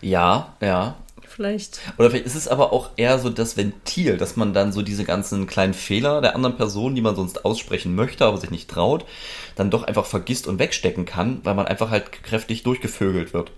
Ja, 0.00 0.54
ja. 0.60 0.96
Vielleicht. 1.40 1.80
Oder 1.96 2.10
vielleicht 2.10 2.26
ist 2.26 2.34
es 2.34 2.48
aber 2.48 2.70
auch 2.70 2.90
eher 2.98 3.18
so 3.18 3.30
das 3.30 3.56
Ventil, 3.56 4.18
dass 4.18 4.36
man 4.36 4.52
dann 4.52 4.72
so 4.72 4.82
diese 4.82 5.04
ganzen 5.04 5.46
kleinen 5.46 5.72
Fehler 5.72 6.20
der 6.20 6.34
anderen 6.34 6.58
Person, 6.58 6.94
die 6.94 7.00
man 7.00 7.16
sonst 7.16 7.46
aussprechen 7.46 7.94
möchte, 7.94 8.26
aber 8.26 8.36
sich 8.36 8.50
nicht 8.50 8.68
traut, 8.68 9.06
dann 9.56 9.70
doch 9.70 9.84
einfach 9.84 10.04
vergisst 10.04 10.46
und 10.46 10.58
wegstecken 10.58 11.06
kann, 11.06 11.40
weil 11.42 11.54
man 11.54 11.64
einfach 11.64 11.88
halt 11.88 12.12
kräftig 12.12 12.62
durchgevögelt 12.62 13.32
wird. 13.32 13.52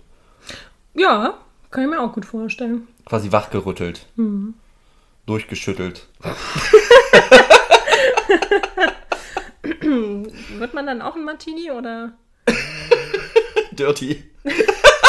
Ja, 0.93 1.37
kann 1.71 1.83
ich 1.83 1.89
mir 1.89 1.99
auch 1.99 2.13
gut 2.13 2.23
vorstellen. 2.23 2.87
Quasi 3.03 3.33
wachgerüttelt. 3.33 4.05
Durchgeschüttelt. 5.25 6.07
Wird 10.57 10.73
man 10.73 10.85
dann 10.85 11.01
auch 11.01 11.17
ein 11.17 11.25
Martini 11.25 11.69
oder? 11.69 12.13
Dirty. 13.73 14.23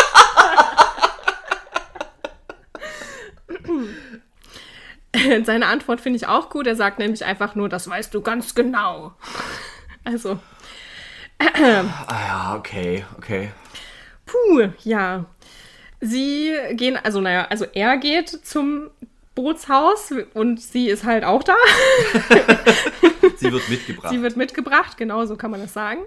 Seine 5.44 5.66
Antwort 5.66 6.00
finde 6.00 6.16
ich 6.16 6.26
auch 6.26 6.50
gut. 6.50 6.66
Er 6.66 6.76
sagt 6.76 6.98
nämlich 6.98 7.24
einfach 7.24 7.54
nur, 7.54 7.68
das 7.68 7.88
weißt 7.88 8.12
du 8.14 8.20
ganz 8.20 8.54
genau. 8.54 9.14
Also, 10.04 10.38
Ah 11.38 11.84
ja, 12.08 12.54
okay, 12.56 13.04
okay. 13.18 13.50
puh, 14.26 14.68
ja. 14.84 15.24
Sie 16.00 16.52
gehen, 16.72 16.98
also 17.02 17.20
naja, 17.20 17.46
also 17.48 17.64
er 17.72 17.96
geht 17.96 18.28
zum 18.28 18.90
Bootshaus 19.34 20.12
und 20.34 20.60
sie 20.60 20.88
ist 20.88 21.04
halt 21.04 21.24
auch 21.24 21.42
da. 21.42 21.54
Sie 23.44 23.52
wird 23.52 23.68
mitgebracht. 23.68 24.10
Sie 24.10 24.22
wird 24.22 24.36
mitgebracht, 24.36 24.96
genau 24.96 25.24
so 25.26 25.36
kann 25.36 25.50
man 25.50 25.60
das 25.60 25.72
sagen. 25.72 26.00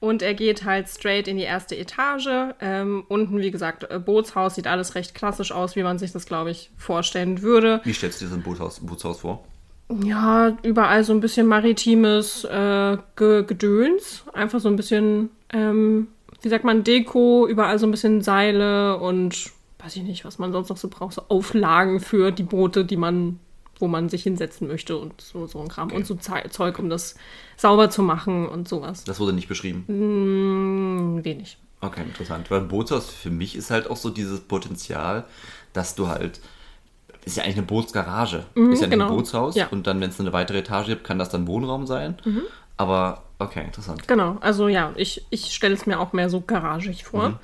Und 0.00 0.22
er 0.22 0.34
geht 0.34 0.64
halt 0.64 0.88
straight 0.88 1.28
in 1.28 1.36
die 1.36 1.42
erste 1.42 1.76
Etage. 1.76 2.54
Ähm, 2.60 3.04
unten, 3.08 3.38
wie 3.38 3.50
gesagt, 3.50 3.90
äh, 3.90 3.98
Bootshaus, 3.98 4.54
sieht 4.54 4.66
alles 4.66 4.94
recht 4.94 5.14
klassisch 5.14 5.52
aus, 5.52 5.76
wie 5.76 5.82
man 5.82 5.98
sich 5.98 6.12
das, 6.12 6.26
glaube 6.26 6.50
ich, 6.50 6.70
vorstellen 6.76 7.42
würde. 7.42 7.80
Wie 7.84 7.92
stellst 7.92 8.20
du 8.20 8.24
dir 8.24 8.30
so 8.30 8.36
ein 8.36 8.42
Bootshaus, 8.42 8.80
Bootshaus 8.80 9.20
vor? 9.20 9.44
Ja, 10.04 10.56
überall 10.62 11.04
so 11.04 11.12
ein 11.12 11.20
bisschen 11.20 11.46
maritimes 11.46 12.44
äh, 12.44 12.96
Ge 13.16 13.44
Gedöns. 13.44 14.24
Einfach 14.32 14.60
so 14.60 14.68
ein 14.68 14.76
bisschen 14.76 15.30
ähm, 15.52 16.08
wie 16.42 16.48
sagt 16.48 16.64
man, 16.64 16.84
Deko, 16.84 17.46
überall 17.46 17.78
so 17.78 17.86
ein 17.86 17.90
bisschen 17.90 18.22
Seile 18.22 18.98
und 18.98 19.50
weiß 19.78 19.96
ich 19.96 20.02
nicht, 20.02 20.24
was 20.24 20.38
man 20.38 20.52
sonst 20.52 20.68
noch 20.68 20.76
so 20.76 20.88
braucht, 20.88 21.14
so 21.14 21.22
Auflagen 21.28 22.00
für 22.00 22.30
die 22.30 22.42
Boote, 22.42 22.84
die 22.84 22.96
man, 22.96 23.38
wo 23.80 23.88
man 23.88 24.08
sich 24.08 24.22
hinsetzen 24.22 24.68
möchte 24.68 24.96
und 24.96 25.20
so, 25.20 25.46
so 25.46 25.60
ein 25.60 25.68
Kram 25.68 25.88
Okay. 25.88 25.96
und 25.96 26.06
so 26.06 26.14
Ze 26.14 26.34
Zeug, 26.50 26.78
um 26.78 26.88
das 26.90 27.16
sauber 27.56 27.90
zu 27.90 28.02
machen 28.02 28.46
und 28.48 28.68
sowas. 28.68 29.04
Das 29.04 29.18
wurde 29.18 29.32
nicht 29.32 29.48
beschrieben. 29.48 29.84
Hm, 29.86 31.24
wenig. 31.24 31.58
Okay, 31.80 32.02
interessant. 32.02 32.50
Weil 32.50 32.60
ein 32.60 32.68
Bootshaus 32.68 33.10
für 33.10 33.30
mich 33.30 33.56
ist 33.56 33.70
halt 33.70 33.88
auch 33.88 33.96
so 33.96 34.10
dieses 34.10 34.40
Potenzial, 34.40 35.24
dass 35.72 35.94
du 35.94 36.08
halt. 36.08 36.40
Ist 37.24 37.36
ja 37.36 37.42
eigentlich 37.44 37.56
eine 37.58 37.66
Bootsgarage. 37.66 38.44
ist 38.54 38.54
ja 38.54 38.64
nicht 38.64 38.90
genau. 38.90 39.08
ein 39.08 39.16
Bootshaus. 39.16 39.54
Ja. 39.54 39.68
Und 39.70 39.86
dann, 39.86 40.00
wenn 40.00 40.10
es 40.10 40.18
eine 40.20 40.32
weitere 40.32 40.58
Etage 40.58 40.86
gibt, 40.86 41.04
kann 41.04 41.18
das 41.18 41.28
dann 41.28 41.46
Wohnraum 41.46 41.86
sein. 41.86 42.16
Aber 42.78 43.24
okay, 43.38 43.62
interessant. 43.62 44.08
Genau, 44.08 44.38
also 44.40 44.68
ja, 44.68 44.92
ich, 44.96 45.26
ich 45.28 45.54
stelle 45.54 45.74
es 45.74 45.84
mir 45.84 46.00
auch 46.00 46.14
mehr 46.14 46.30
so 46.30 46.40
garagig 46.40 47.04
vor. 47.04 47.28
Mhm. 47.28 47.36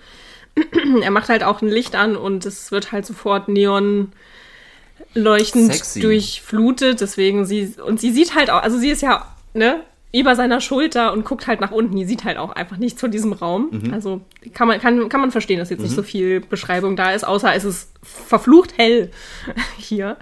Er 1.02 1.10
macht 1.10 1.28
halt 1.28 1.44
auch 1.44 1.60
ein 1.60 1.68
Licht 1.68 1.94
an 1.94 2.16
und 2.16 2.46
es 2.46 2.72
wird 2.72 2.90
halt 2.90 3.04
sofort 3.04 3.48
neon 3.48 4.12
leuchtend 5.14 5.72
Sexy. 5.72 6.00
durchflutet. 6.00 7.00
Deswegen 7.00 7.44
sie, 7.44 7.74
und 7.84 8.00
sie 8.00 8.12
sieht 8.12 8.34
halt 8.34 8.50
auch, 8.50 8.62
also 8.62 8.78
sie 8.78 8.90
ist 8.90 9.02
ja, 9.02 9.34
ne, 9.54 9.80
über 10.12 10.34
seiner 10.34 10.60
Schulter 10.60 11.12
und 11.12 11.24
guckt 11.24 11.46
halt 11.46 11.60
nach 11.60 11.72
unten. 11.72 11.96
Die 11.96 12.04
sieht 12.04 12.24
halt 12.24 12.38
auch 12.38 12.50
einfach 12.52 12.78
nichts 12.78 13.00
von 13.00 13.10
diesem 13.10 13.32
Raum. 13.32 13.68
Mhm. 13.70 13.92
Also 13.92 14.22
kann 14.54 14.68
man, 14.68 14.80
kann, 14.80 15.08
kann 15.08 15.20
man 15.20 15.30
verstehen, 15.30 15.58
dass 15.58 15.70
jetzt 15.70 15.82
nicht 15.82 15.94
so 15.94 16.02
viel 16.02 16.40
Beschreibung 16.40 16.96
da 16.96 17.12
ist, 17.12 17.26
außer 17.26 17.54
es 17.54 17.64
ist 17.64 17.92
verflucht 18.02 18.78
hell 18.78 19.10
hier. 19.78 20.16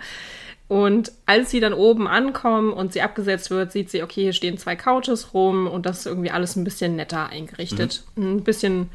Und 0.66 1.12
als 1.26 1.50
sie 1.50 1.60
dann 1.60 1.74
oben 1.74 2.08
ankommen 2.08 2.72
und 2.72 2.92
sie 2.92 3.02
abgesetzt 3.02 3.50
wird, 3.50 3.70
sieht 3.70 3.90
sie, 3.90 4.02
okay, 4.02 4.22
hier 4.22 4.32
stehen 4.32 4.56
zwei 4.56 4.76
Couches 4.76 5.34
rum 5.34 5.66
und 5.66 5.84
das 5.84 6.00
ist 6.00 6.06
irgendwie 6.06 6.30
alles 6.30 6.56
ein 6.56 6.64
bisschen 6.64 6.96
netter 6.96 7.28
eingerichtet. 7.28 8.02
Ein 8.16 8.42
bisschen 8.42 8.88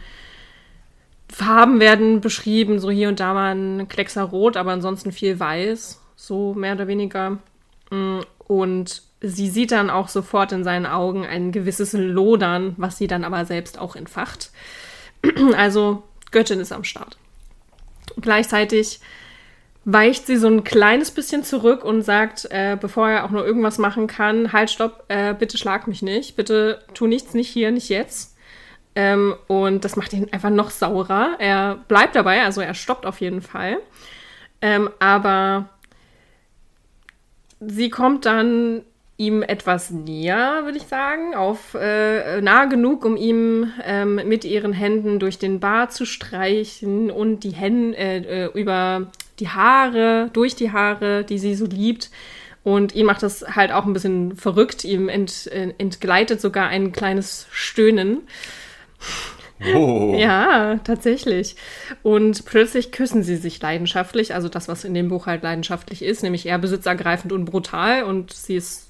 Farben 1.31 1.79
werden 1.79 2.21
beschrieben, 2.21 2.79
so 2.79 2.89
hier 2.89 3.07
und 3.07 3.19
da 3.19 3.33
mal 3.33 3.55
ein 3.55 3.87
Kleckser 3.87 4.23
Rot, 4.23 4.57
aber 4.57 4.71
ansonsten 4.71 5.11
viel 5.11 5.39
Weiß, 5.39 6.01
so 6.15 6.53
mehr 6.53 6.73
oder 6.73 6.87
weniger. 6.87 7.37
Mm, 7.91 8.19
Und 8.47 9.03
sie 9.21 9.49
sieht 9.49 9.71
dann 9.71 9.89
auch 9.89 10.07
sofort 10.07 10.51
in 10.51 10.63
seinen 10.63 10.85
Augen 10.85 11.25
ein 11.25 11.51
gewisses 11.51 11.93
Lodern, 11.93 12.73
was 12.77 12.97
sie 12.97 13.07
dann 13.07 13.23
aber 13.23 13.45
selbst 13.45 13.79
auch 13.79 13.95
entfacht. 13.95 14.51
Also 15.55 16.03
Göttin 16.31 16.59
ist 16.59 16.71
am 16.71 16.83
Start. 16.83 17.17
Gleichzeitig 18.21 18.99
weicht 19.85 20.27
sie 20.27 20.37
so 20.37 20.47
ein 20.47 20.63
kleines 20.63 21.11
bisschen 21.11 21.43
zurück 21.43 21.83
und 21.83 22.03
sagt, 22.03 22.47
äh, 22.51 22.77
bevor 22.79 23.09
er 23.09 23.25
auch 23.25 23.31
nur 23.31 23.45
irgendwas 23.45 23.77
machen 23.77 24.07
kann, 24.07 24.53
halt, 24.53 24.69
stopp, 24.69 25.05
äh, 25.07 25.33
bitte 25.33 25.57
schlag 25.57 25.87
mich 25.87 26.01
nicht, 26.01 26.35
bitte 26.35 26.83
tu 26.93 27.07
nichts, 27.07 27.33
nicht 27.33 27.49
hier, 27.49 27.71
nicht 27.71 27.89
jetzt. 27.89 28.35
Ähm, 28.95 29.35
und 29.47 29.85
das 29.85 29.95
macht 29.95 30.13
ihn 30.13 30.27
einfach 30.31 30.49
noch 30.49 30.69
saurer. 30.69 31.35
Er 31.39 31.75
bleibt 31.87 32.15
dabei, 32.15 32.43
also 32.43 32.61
er 32.61 32.73
stoppt 32.73 33.05
auf 33.05 33.21
jeden 33.21 33.41
Fall. 33.41 33.77
Ähm, 34.61 34.89
aber 34.99 35.69
sie 37.59 37.89
kommt 37.89 38.25
dann 38.25 38.81
ihm 39.19 39.43
etwas 39.43 39.91
näher, 39.91 40.61
würde 40.63 40.77
ich 40.77 40.85
sagen, 40.85 41.35
auf 41.35 41.75
äh, 41.75 42.39
nah 42.39 42.65
genug, 42.65 43.03
um 43.03 43.17
ihm 43.17 43.69
ähm, 43.83 44.15
mit 44.15 44.45
ihren 44.45 44.71
Händen 44.71 45.19
durch 45.19 45.37
den 45.37 45.59
Bart 45.59 45.91
zu 45.91 46.05
streichen 46.05 47.11
und 47.11 47.41
die 47.41 47.51
Hände 47.51 47.97
äh, 47.97 48.45
äh, 48.45 48.51
über 48.53 49.11
die 49.39 49.49
Haare, 49.49 50.29
durch 50.31 50.55
die 50.55 50.71
Haare, 50.71 51.25
die 51.25 51.37
sie 51.37 51.53
so 51.55 51.65
liebt. 51.65 52.09
Und 52.63 52.95
ihn 52.95 53.05
macht 53.05 53.23
das 53.23 53.55
halt 53.55 53.71
auch 53.71 53.85
ein 53.85 53.93
bisschen 53.93 54.35
verrückt. 54.35 54.85
Ihm 54.85 55.09
ent, 55.09 55.47
äh, 55.47 55.73
entgleitet 55.77 56.39
sogar 56.39 56.69
ein 56.69 56.93
kleines 56.93 57.47
Stöhnen. 57.51 58.21
Oh. 59.75 60.15
Ja, 60.17 60.77
tatsächlich. 60.85 61.55
Und 62.01 62.45
plötzlich 62.45 62.91
küssen 62.93 63.23
sie 63.23 63.35
sich 63.35 63.61
leidenschaftlich, 63.61 64.33
also 64.33 64.47
das, 64.47 64.69
was 64.69 64.85
in 64.85 64.93
dem 64.93 65.09
Buch 65.09 65.25
halt 65.25 65.43
leidenschaftlich 65.43 66.01
ist, 66.01 66.23
nämlich 66.23 66.45
eher 66.45 66.57
besitzergreifend 66.59 67.33
und 67.33 67.43
brutal 67.45 68.03
und 68.03 68.31
sie 68.31 68.55
ist, 68.55 68.87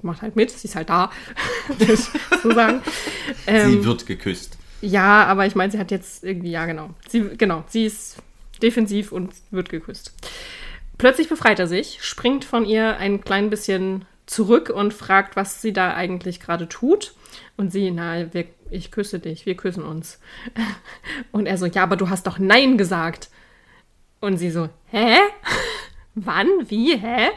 macht 0.00 0.22
halt 0.22 0.34
mit, 0.34 0.50
sie 0.50 0.68
ist 0.68 0.74
halt 0.76 0.88
da, 0.88 1.10
würde 1.78 1.92
ich 1.92 2.00
so 2.42 2.50
sagen. 2.54 2.80
Ähm, 3.46 3.70
Sie 3.72 3.84
wird 3.84 4.06
geküsst. 4.06 4.56
ja, 4.80 5.24
aber 5.26 5.44
ich 5.46 5.54
meine, 5.54 5.70
sie 5.70 5.78
hat 5.78 5.90
jetzt 5.90 6.24
irgendwie, 6.24 6.50
ja 6.50 6.64
genau, 6.64 6.90
sie, 7.08 7.28
genau, 7.36 7.64
sie 7.68 7.84
ist 7.84 8.16
defensiv 8.62 9.12
und 9.12 9.34
wird 9.50 9.68
geküsst. 9.68 10.14
Plötzlich 10.96 11.28
befreit 11.28 11.58
er 11.58 11.66
sich, 11.66 11.98
springt 12.02 12.46
von 12.46 12.64
ihr 12.64 12.96
ein 12.96 13.22
klein 13.22 13.50
bisschen 13.50 14.06
zurück 14.26 14.70
und 14.70 14.92
fragt, 14.92 15.36
was 15.36 15.62
sie 15.62 15.72
da 15.72 15.94
eigentlich 15.94 16.40
gerade 16.40 16.68
tut. 16.68 17.14
Und 17.56 17.70
sie, 17.70 17.90
na, 17.90 18.32
wir, 18.34 18.46
ich 18.70 18.90
küsse 18.90 19.18
dich, 19.18 19.46
wir 19.46 19.56
küssen 19.56 19.84
uns. 19.84 20.20
Und 21.32 21.46
er 21.46 21.56
so, 21.58 21.66
ja, 21.66 21.82
aber 21.82 21.96
du 21.96 22.10
hast 22.10 22.26
doch 22.26 22.38
Nein 22.38 22.76
gesagt. 22.76 23.30
Und 24.20 24.36
sie 24.38 24.50
so, 24.50 24.68
hä? 24.86 25.16
Wann? 26.14 26.48
Wie? 26.68 26.96
Hä? 26.96 27.28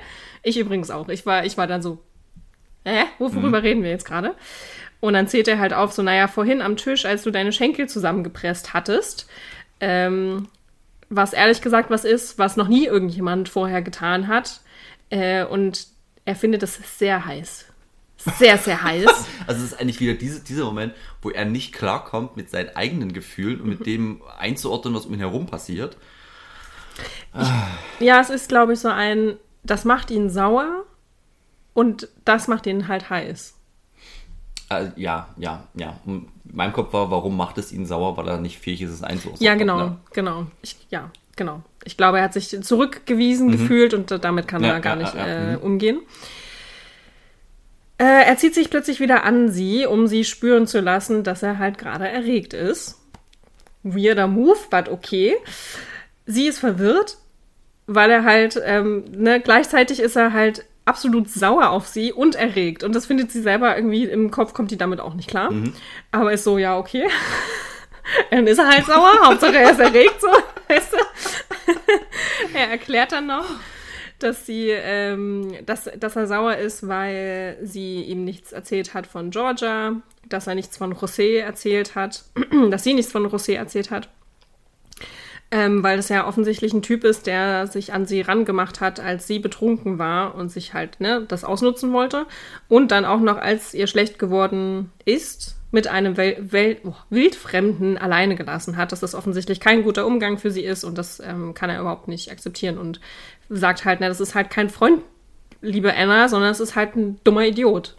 Ich 0.41 0.57
übrigens 0.57 0.89
auch. 0.89 1.09
Ich 1.09 1.25
war, 1.25 1.45
ich 1.45 1.57
war 1.57 1.67
dann 1.67 1.81
so, 1.81 1.99
hä? 2.85 3.03
Worüber 3.19 3.61
reden 3.63 3.83
wir 3.83 3.89
jetzt 3.89 4.05
gerade? 4.05 4.35
Und 4.99 5.13
dann 5.13 5.27
zählt 5.27 5.47
er 5.47 5.59
halt 5.59 5.73
auf, 5.73 5.93
so, 5.93 6.01
naja, 6.01 6.27
vorhin 6.27 6.61
am 6.61 6.75
Tisch, 6.75 7.05
als 7.05 7.23
du 7.23 7.31
deine 7.31 7.51
Schenkel 7.51 7.87
zusammengepresst 7.87 8.73
hattest, 8.73 9.29
ähm, 9.79 10.47
was 11.09 11.33
ehrlich 11.33 11.61
gesagt 11.61 11.89
was 11.89 12.03
ist, 12.03 12.37
was 12.37 12.57
noch 12.57 12.67
nie 12.67 12.85
irgendjemand 12.85 13.49
vorher 13.49 13.81
getan 13.81 14.27
hat. 14.27 14.61
Äh, 15.09 15.45
und 15.45 15.87
er 16.29 16.35
findet 16.35 16.61
es 16.61 16.79
sehr 16.99 17.25
heiß. 17.25 17.65
Sehr, 18.37 18.57
sehr 18.59 18.83
heiß. 18.83 19.05
Also 19.47 19.63
es 19.65 19.71
ist 19.71 19.79
eigentlich 19.81 19.99
wieder 19.99 20.13
diese, 20.13 20.41
dieser 20.43 20.63
Moment, 20.65 20.93
wo 21.23 21.31
er 21.31 21.43
nicht 21.45 21.73
klarkommt 21.73 22.37
mit 22.37 22.51
seinen 22.51 22.75
eigenen 22.75 23.13
Gefühlen 23.13 23.59
und 23.61 23.67
mit 23.69 23.87
dem 23.87 24.21
einzuordnen, 24.37 24.93
was 24.93 25.07
um 25.07 25.13
ihn 25.15 25.19
herum 25.19 25.47
passiert. 25.47 25.97
ja, 27.99 28.21
es 28.21 28.29
ist, 28.29 28.49
glaube 28.49 28.73
ich, 28.73 28.79
so 28.79 28.89
ein, 28.89 29.37
das 29.63 29.85
macht 29.85 30.11
ihn 30.11 30.29
sauer 30.29 30.83
und 31.73 32.09
das 32.25 32.47
macht 32.47 32.67
ihn 32.67 32.87
halt 32.87 33.09
heiß. 33.09 33.55
Äh, 34.69 34.89
ja, 34.95 35.29
ja, 35.37 35.63
ja. 35.73 35.99
In 36.05 36.27
meinem 36.43 36.73
Kopf 36.73 36.93
war, 36.93 37.09
warum 37.09 37.35
macht 37.35 37.57
es 37.57 37.71
ihn 37.71 37.87
sauer, 37.87 38.17
weil 38.17 38.27
er 38.27 38.37
nicht 38.37 38.59
fähig 38.59 38.83
ist, 38.83 38.91
es 38.91 39.01
einzuordnen. 39.01 39.43
Ja, 39.43 39.55
genau, 39.55 39.77
Ne? 39.79 39.97
genau. 40.13 40.45
Ich, 40.61 40.75
ja, 40.91 41.09
genau. 41.39 41.63
Ich 41.85 41.97
glaube, 41.97 42.19
er 42.19 42.25
hat 42.25 42.33
sich 42.33 42.61
zurückgewiesen 42.61 43.49
gefühlt 43.51 43.95
und 43.95 44.11
damit 44.23 44.47
kann 44.47 44.61
Mhm. 44.61 44.67
Ja, 44.67 44.73
er 44.73 44.79
gar 44.81 44.97
ja, 44.97 45.01
nicht 45.01 45.15
ja. 45.15 45.53
Äh, 45.53 45.55
umgehen. 45.55 46.01
Äh, 47.97 48.25
er 48.27 48.37
zieht 48.37 48.53
sich 48.53 48.69
plötzlich 48.69 48.99
wieder 48.99 49.23
an 49.23 49.49
sie, 49.49 49.87
um 49.87 50.05
sie 50.05 50.23
spüren 50.23 50.67
zu 50.67 50.79
lassen, 50.79 51.23
dass 51.23 51.41
er 51.41 51.57
halt 51.57 51.77
gerade 51.77 52.07
erregt 52.07 52.53
ist. 52.53 52.99
Weirder 53.83 54.27
Move, 54.27 54.59
but 54.69 54.89
okay. 54.89 55.35
Sie 56.25 56.45
ist 56.47 56.59
verwirrt, 56.59 57.17
weil 57.87 58.11
er 58.11 58.23
halt, 58.23 58.61
ähm, 58.63 59.05
ne, 59.11 59.39
gleichzeitig 59.39 59.99
ist 59.99 60.15
er 60.15 60.33
halt 60.33 60.65
absolut 60.85 61.29
sauer 61.29 61.69
auf 61.69 61.87
sie 61.87 62.11
und 62.11 62.35
erregt. 62.35 62.83
Und 62.83 62.93
das 62.93 63.05
findet 63.05 63.31
sie 63.31 63.41
selber 63.41 63.75
irgendwie 63.75 64.03
im 64.03 64.31
Kopf, 64.31 64.53
kommt 64.53 64.71
die 64.71 64.77
damit 64.77 64.99
auch 64.99 65.13
nicht 65.13 65.29
klar. 65.29 65.51
Aber 66.11 66.33
ist 66.33 66.43
so, 66.43 66.57
ja, 66.57 66.77
okay. 66.77 67.07
Dann 68.31 68.47
ist 68.47 68.57
er 68.57 68.67
halt 68.67 68.85
sauer. 68.85 69.19
Hauptsache 69.23 69.57
er 69.57 69.71
ist 69.71 69.79
erregt, 69.79 70.19
so, 70.21 70.27
weißt 70.67 70.93
du? 70.93 70.97
er 72.53 72.69
erklärt 72.69 73.11
dann 73.11 73.27
noch, 73.27 73.45
dass 74.19 74.45
sie, 74.45 74.69
ähm, 74.69 75.53
dass, 75.65 75.89
dass 75.97 76.15
er 76.15 76.27
sauer 76.27 76.55
ist, 76.55 76.87
weil 76.87 77.57
sie 77.61 78.03
ihm 78.03 78.25
nichts 78.25 78.51
erzählt 78.51 78.93
hat 78.93 79.07
von 79.07 79.31
Georgia, 79.31 79.95
dass 80.27 80.47
er 80.47 80.55
nichts 80.55 80.77
von 80.77 80.93
José 80.93 81.39
erzählt 81.39 81.95
hat, 81.95 82.23
dass 82.69 82.83
sie 82.83 82.93
nichts 82.93 83.11
von 83.11 83.27
José 83.27 83.55
erzählt 83.55 83.91
hat. 83.91 84.09
Ähm, 85.51 85.81
weil 85.81 85.97
das 85.97 86.09
ja 86.09 86.27
offensichtlich 86.27 86.73
ein 86.73 86.83
Typ 86.83 87.03
ist, 87.03 87.25
der 87.25 87.65
sich 87.65 87.91
an 87.91 88.05
sie 88.05 88.21
rangemacht 88.21 88.81
hat, 88.81 88.99
als 88.99 89.25
sie 89.25 89.39
betrunken 89.39 89.97
war 89.97 90.35
und 90.35 90.49
sich 90.49 90.75
halt 90.75 90.99
ne, 90.99 91.25
das 91.27 91.43
ausnutzen 91.43 91.91
wollte. 91.91 92.27
Und 92.67 92.91
dann 92.91 93.03
auch 93.03 93.19
noch, 93.19 93.37
als 93.37 93.73
ihr 93.73 93.87
schlecht 93.87 94.19
geworden 94.19 94.91
ist, 95.05 95.55
mit 95.71 95.87
einem 95.87 96.17
Wel 96.17 96.37
Wel 96.51 96.77
oh, 96.83 96.93
Wildfremden 97.09 97.97
alleine 97.97 98.35
gelassen 98.35 98.75
hat, 98.77 98.91
dass 98.91 98.99
das 99.01 99.13
offensichtlich 99.15 99.59
kein 99.59 99.83
guter 99.83 100.05
Umgang 100.07 100.37
für 100.37 100.51
sie 100.51 100.63
ist 100.63 100.83
und 100.83 100.97
das 100.97 101.19
ähm, 101.19 101.53
kann 101.53 101.69
er 101.69 101.79
überhaupt 101.79 102.07
nicht 102.07 102.31
akzeptieren 102.31 102.77
und 102.77 102.99
sagt 103.49 103.85
halt, 103.85 103.99
ne, 103.99 104.07
das 104.07 104.19
ist 104.19 104.35
halt 104.35 104.49
kein 104.49 104.69
Freund, 104.69 105.01
liebe 105.61 105.93
Anna, 105.95 106.27
sondern 106.27 106.51
es 106.51 106.59
ist 106.59 106.75
halt 106.75 106.95
ein 106.95 107.19
dummer 107.23 107.45
Idiot. 107.45 107.95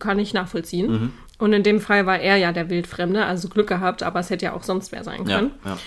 Kann 0.00 0.18
ich 0.18 0.34
nachvollziehen. 0.34 1.12
Und 1.38 1.52
in 1.52 1.62
dem 1.62 1.80
Fall 1.80 2.06
war 2.06 2.18
er 2.18 2.36
ja 2.38 2.50
der 2.50 2.70
Wildfremde, 2.70 3.24
also 3.24 3.48
Glück 3.48 3.68
gehabt, 3.68 4.02
aber 4.02 4.18
es 4.18 4.30
hätte 4.30 4.46
ja 4.46 4.52
auch 4.52 4.64
sonst 4.64 4.90
wer 4.90 5.04
sein 5.04 5.24
Ja, 5.26 5.36
können. 5.36 5.50
ja. 5.64 5.78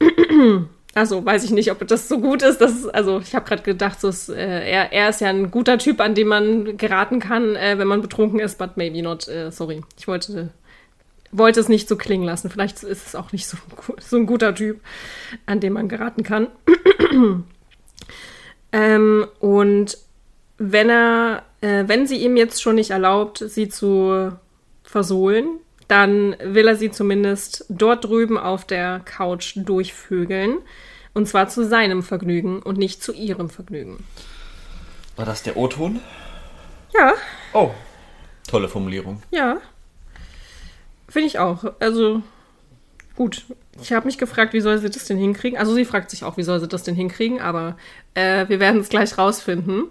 Also 0.94 1.24
weiß 1.24 1.44
ich 1.44 1.50
nicht, 1.50 1.70
ob 1.70 1.86
das 1.86 2.08
so 2.08 2.18
gut 2.18 2.42
ist. 2.42 2.60
Dass, 2.60 2.86
also 2.88 3.20
ich 3.20 3.34
habe 3.34 3.44
gerade 3.46 3.62
gedacht, 3.62 4.00
so 4.00 4.08
ist, 4.08 4.30
äh, 4.30 4.68
er, 4.68 4.92
er 4.92 5.10
ist 5.10 5.20
ja 5.20 5.28
ein 5.28 5.50
guter 5.50 5.78
Typ, 5.78 6.00
an 6.00 6.14
dem 6.14 6.28
man 6.28 6.76
geraten 6.76 7.20
kann, 7.20 7.54
äh, 7.54 7.78
wenn 7.78 7.86
man 7.86 8.00
betrunken 8.00 8.40
ist, 8.40 8.58
but 8.58 8.76
maybe 8.76 9.00
not. 9.02 9.28
Äh, 9.28 9.52
sorry, 9.52 9.82
ich 9.96 10.08
wollte, 10.08 10.48
wollte 11.32 11.60
es 11.60 11.68
nicht 11.68 11.88
so 11.88 11.96
klingen 11.96 12.24
lassen. 12.24 12.50
Vielleicht 12.50 12.82
ist 12.82 13.06
es 13.06 13.14
auch 13.14 13.32
nicht 13.32 13.46
so, 13.46 13.56
so 14.00 14.16
ein 14.16 14.26
guter 14.26 14.54
Typ, 14.54 14.80
an 15.46 15.60
dem 15.60 15.74
man 15.74 15.88
geraten 15.88 16.22
kann. 16.22 16.48
ähm, 18.72 19.26
und 19.40 19.98
wenn 20.58 20.90
er, 20.90 21.44
äh, 21.60 21.84
wenn 21.86 22.06
sie 22.06 22.16
ihm 22.16 22.36
jetzt 22.36 22.62
schon 22.62 22.76
nicht 22.76 22.90
erlaubt, 22.90 23.44
sie 23.46 23.68
zu 23.68 24.32
versohlen, 24.82 25.58
dann 25.86 26.36
will 26.42 26.68
er 26.68 26.76
sie 26.76 26.90
zumindest 26.90 27.64
dort 27.68 28.04
drüben 28.04 28.36
auf 28.38 28.64
der 28.66 29.00
Couch 29.04 29.52
durchvögeln. 29.56 30.58
Und 31.14 31.26
zwar 31.26 31.48
zu 31.48 31.64
seinem 31.66 32.02
Vergnügen 32.02 32.62
und 32.62 32.78
nicht 32.78 33.02
zu 33.02 33.12
ihrem 33.12 33.48
Vergnügen. 33.50 34.04
War 35.16 35.24
das 35.24 35.42
der 35.42 35.56
O-Ton? 35.56 36.00
Ja, 36.94 37.14
Oh, 37.52 37.70
tolle 38.48 38.68
Formulierung. 38.68 39.22
ja. 39.30 39.58
Finde 41.08 41.26
ich 41.26 41.38
auch. 41.38 41.64
Also, 41.80 42.22
gut. 43.16 43.44
Ich 43.80 43.92
habe 43.92 44.06
mich 44.06 44.18
gefragt, 44.18 44.54
wie 44.54 44.60
soll 44.60 44.78
sie 44.78 44.90
das 44.90 45.04
denn 45.04 45.18
hinkriegen? 45.18 45.58
Also, 45.58 45.74
sie 45.74 45.84
fragt 45.84 46.10
sich 46.10 46.24
auch, 46.24 46.36
wie 46.36 46.42
soll 46.42 46.60
sie 46.60 46.68
das 46.68 46.82
denn 46.82 46.94
hinkriegen, 46.94 47.40
aber 47.40 47.76
äh, 48.14 48.48
wir 48.48 48.60
werden 48.60 48.80
es 48.80 48.88
gleich 48.88 49.16
rausfinden. 49.16 49.84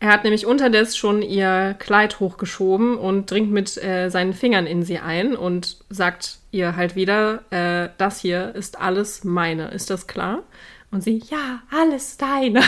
Er 0.00 0.08
hat 0.12 0.24
nämlich 0.24 0.46
unterdessen 0.46 0.96
schon 0.96 1.22
ihr 1.22 1.74
Kleid 1.78 2.20
hochgeschoben 2.20 2.96
und 2.96 3.30
dringt 3.30 3.50
mit 3.50 3.82
äh, 3.82 4.08
seinen 4.10 4.32
Fingern 4.32 4.66
in 4.66 4.82
sie 4.82 4.98
ein 4.98 5.34
und 5.36 5.78
sagt 5.90 6.38
ihr 6.50 6.76
halt 6.76 6.94
wieder, 6.94 7.42
äh, 7.50 7.88
das 7.98 8.20
hier 8.20 8.54
ist 8.54 8.78
alles 8.80 9.24
meine. 9.24 9.68
Ist 9.68 9.90
das 9.90 10.06
klar? 10.06 10.42
Und 10.90 11.02
sie, 11.02 11.22
ja, 11.28 11.62
alles 11.70 12.16
deine. 12.16 12.60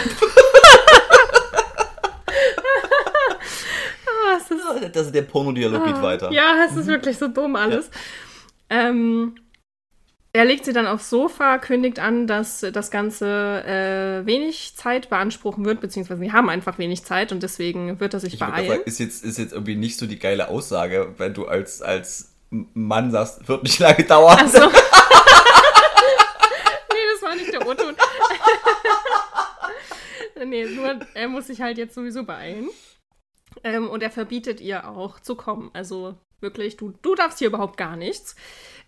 ah, 4.07 4.37
es 4.37 4.51
ist 4.51 4.56
Das 4.93 5.07
ist 5.07 5.15
der 5.15 5.23
Pornodialog 5.23 5.85
geht 5.85 6.03
weiter. 6.03 6.31
ja, 6.33 6.65
es 6.69 6.77
ist 6.77 6.87
wirklich 6.87 7.17
so 7.19 7.29
dumm 7.29 7.57
alles. 7.57 7.91
Ähm, 8.71 9.35
er 10.33 10.45
legt 10.45 10.65
sie 10.67 10.73
dann 10.75 10.87
aufs 10.87 11.09
Sofa, 11.09 11.57
kündigt 11.59 11.99
an, 11.99 12.27
dass 12.27 12.61
das 12.61 12.91
Ganze 12.91 13.27
äh, 13.65 14.27
wenig 14.27 14.75
Zeit 14.77 15.09
beanspruchen 15.09 15.65
wird, 15.65 15.81
beziehungsweise 15.81 16.21
sie 16.21 16.33
haben 16.33 16.51
einfach 16.51 16.77
wenig 16.79 17.05
Zeit 17.05 17.33
und 17.33 17.43
deswegen 17.43 18.01
wird 18.01 18.13
er 18.13 18.21
sich 18.21 18.35
Ich 18.35 18.41
beeilen. 18.41 18.69
sagen, 18.69 18.83
ist 18.85 18.99
jetzt, 18.99 19.25
ist 19.25 19.39
jetzt 19.39 19.53
irgendwie 19.55 19.77
nicht 19.77 19.99
so 19.99 20.07
die 20.07 20.19
geile 20.19 20.49
Aussage, 20.49 21.15
wenn 21.17 21.33
du 21.33 21.47
als, 21.47 21.81
als 21.81 22.35
Mann 22.51 23.11
sagst, 23.11 23.49
wird 23.49 23.63
nicht 23.63 23.79
lange 23.79 24.05
dauern. 24.05 24.37
Ach 24.39 24.47
so. 24.49 24.61
nee, 24.69 24.75
das 27.15 27.23
war 27.23 27.35
nicht 27.35 27.53
der 27.53 27.67
O-Ton. 27.67 27.95
nee, 30.47 30.65
nur 30.67 31.01
er 31.15 31.29
muss 31.29 31.47
sich 31.47 31.61
halt 31.63 31.79
jetzt 31.79 31.95
sowieso 31.95 32.25
beeilen. 32.25 32.69
Ähm, 33.67 33.89
und 33.89 34.03
er 34.03 34.11
verbietet 34.11 34.61
ihr 34.61 34.89
auch 34.89 35.19
zu 35.19 35.35
kommen. 35.35 35.71
Also 35.73 36.15
wirklich, 36.41 36.77
du, 36.77 36.93
du 37.03 37.17
darfst 37.17 37.41
hier 37.41 37.49
überhaupt 37.49 37.77
gar 37.77 37.97
nichts. 37.97 38.37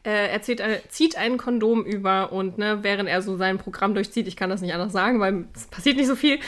Äh, 0.04 0.28
er 0.28 0.40
zieht, 0.40 0.60
äh, 0.60 0.80
zieht 0.88 1.18
ein 1.18 1.36
Kondom 1.36 1.84
über 1.84 2.30
und 2.32 2.58
ne, 2.58 2.78
während 2.82 3.08
er 3.08 3.20
so 3.20 3.36
sein 3.36 3.58
Programm 3.58 3.94
durchzieht, 3.94 4.28
ich 4.28 4.36
kann 4.36 4.50
das 4.50 4.60
nicht 4.60 4.72
anders 4.72 4.92
sagen, 4.92 5.18
weil 5.18 5.46
es 5.52 5.66
passiert 5.66 5.96
nicht 5.96 6.06
so 6.06 6.14
viel, 6.14 6.38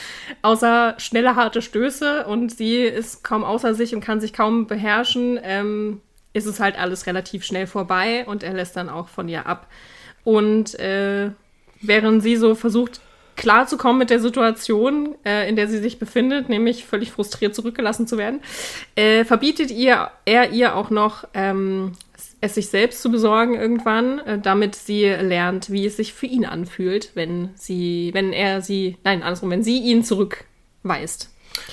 außer 0.43 0.95
schnelle, 0.99 1.35
harte 1.35 1.61
Stöße 1.61 2.27
und 2.27 2.53
sie 2.53 2.83
ist 2.83 3.25
kaum 3.25 3.43
außer 3.43 3.75
sich 3.75 3.93
und 3.93 4.01
kann 4.01 4.21
sich 4.21 4.33
kaum 4.33 4.69
beherrschen, 4.69 5.41
ähm, 5.43 6.01
ist 6.33 6.47
es 6.47 6.61
halt 6.61 6.79
alles 6.79 7.07
relativ 7.07 7.45
schnell 7.45 7.67
vorbei 7.67 8.25
und 8.27 8.45
er 8.45 8.53
lässt 8.53 8.77
dann 8.77 8.89
auch 8.89 9.09
von 9.09 9.29
ihr 9.29 9.47
ab. 9.47 9.67
Und 10.23 10.79
äh, 10.79 11.33
während 11.81 12.23
sie 12.23 12.37
so 12.37 12.55
versucht, 12.55 13.01
klarzukommen 13.41 13.99
mit 13.99 14.11
der 14.11 14.21
Situation, 14.21 15.15
äh, 15.25 15.49
in 15.49 15.57
der 15.57 15.67
sie 15.67 15.79
sich 15.79 15.99
befindet, 15.99 16.49
nämlich 16.51 16.85
völlig 16.85 17.11
frustriert 17.11 17.55
zurückgelassen 17.55 18.07
zu 18.07 18.19
werden, 18.19 18.41
äh, 18.97 19.25
verbietet 19.25 19.71
ihr, 19.71 20.11
er 20.27 20.51
ihr 20.51 20.77
auch 20.77 20.91
noch, 20.91 21.25
ähm, 21.35 21.93
es 22.43 22.55
sich 22.55 22.69
selbst 22.69 23.01
zu 23.03 23.11
besorgen 23.11 23.55
irgendwann, 23.55 24.19
äh, 24.21 24.39
damit 24.39 24.75
sie 24.77 25.05
lernt, 25.05 25.71
wie 25.71 25.87
es 25.87 25.97
sich 25.97 26.13
für 26.13 26.27
ihn 26.27 26.45
anfühlt, 26.45 27.11
wenn 27.15 27.51
sie, 27.55 28.11
wenn 28.13 28.33
er 28.33 28.61
sie, 28.63 28.99
nein, 29.05 29.23
andersrum, 29.23 29.51
wenn 29.51 29.63
sie 29.63 29.79
ihn 29.79 30.05
zurückweist. 30.05 31.31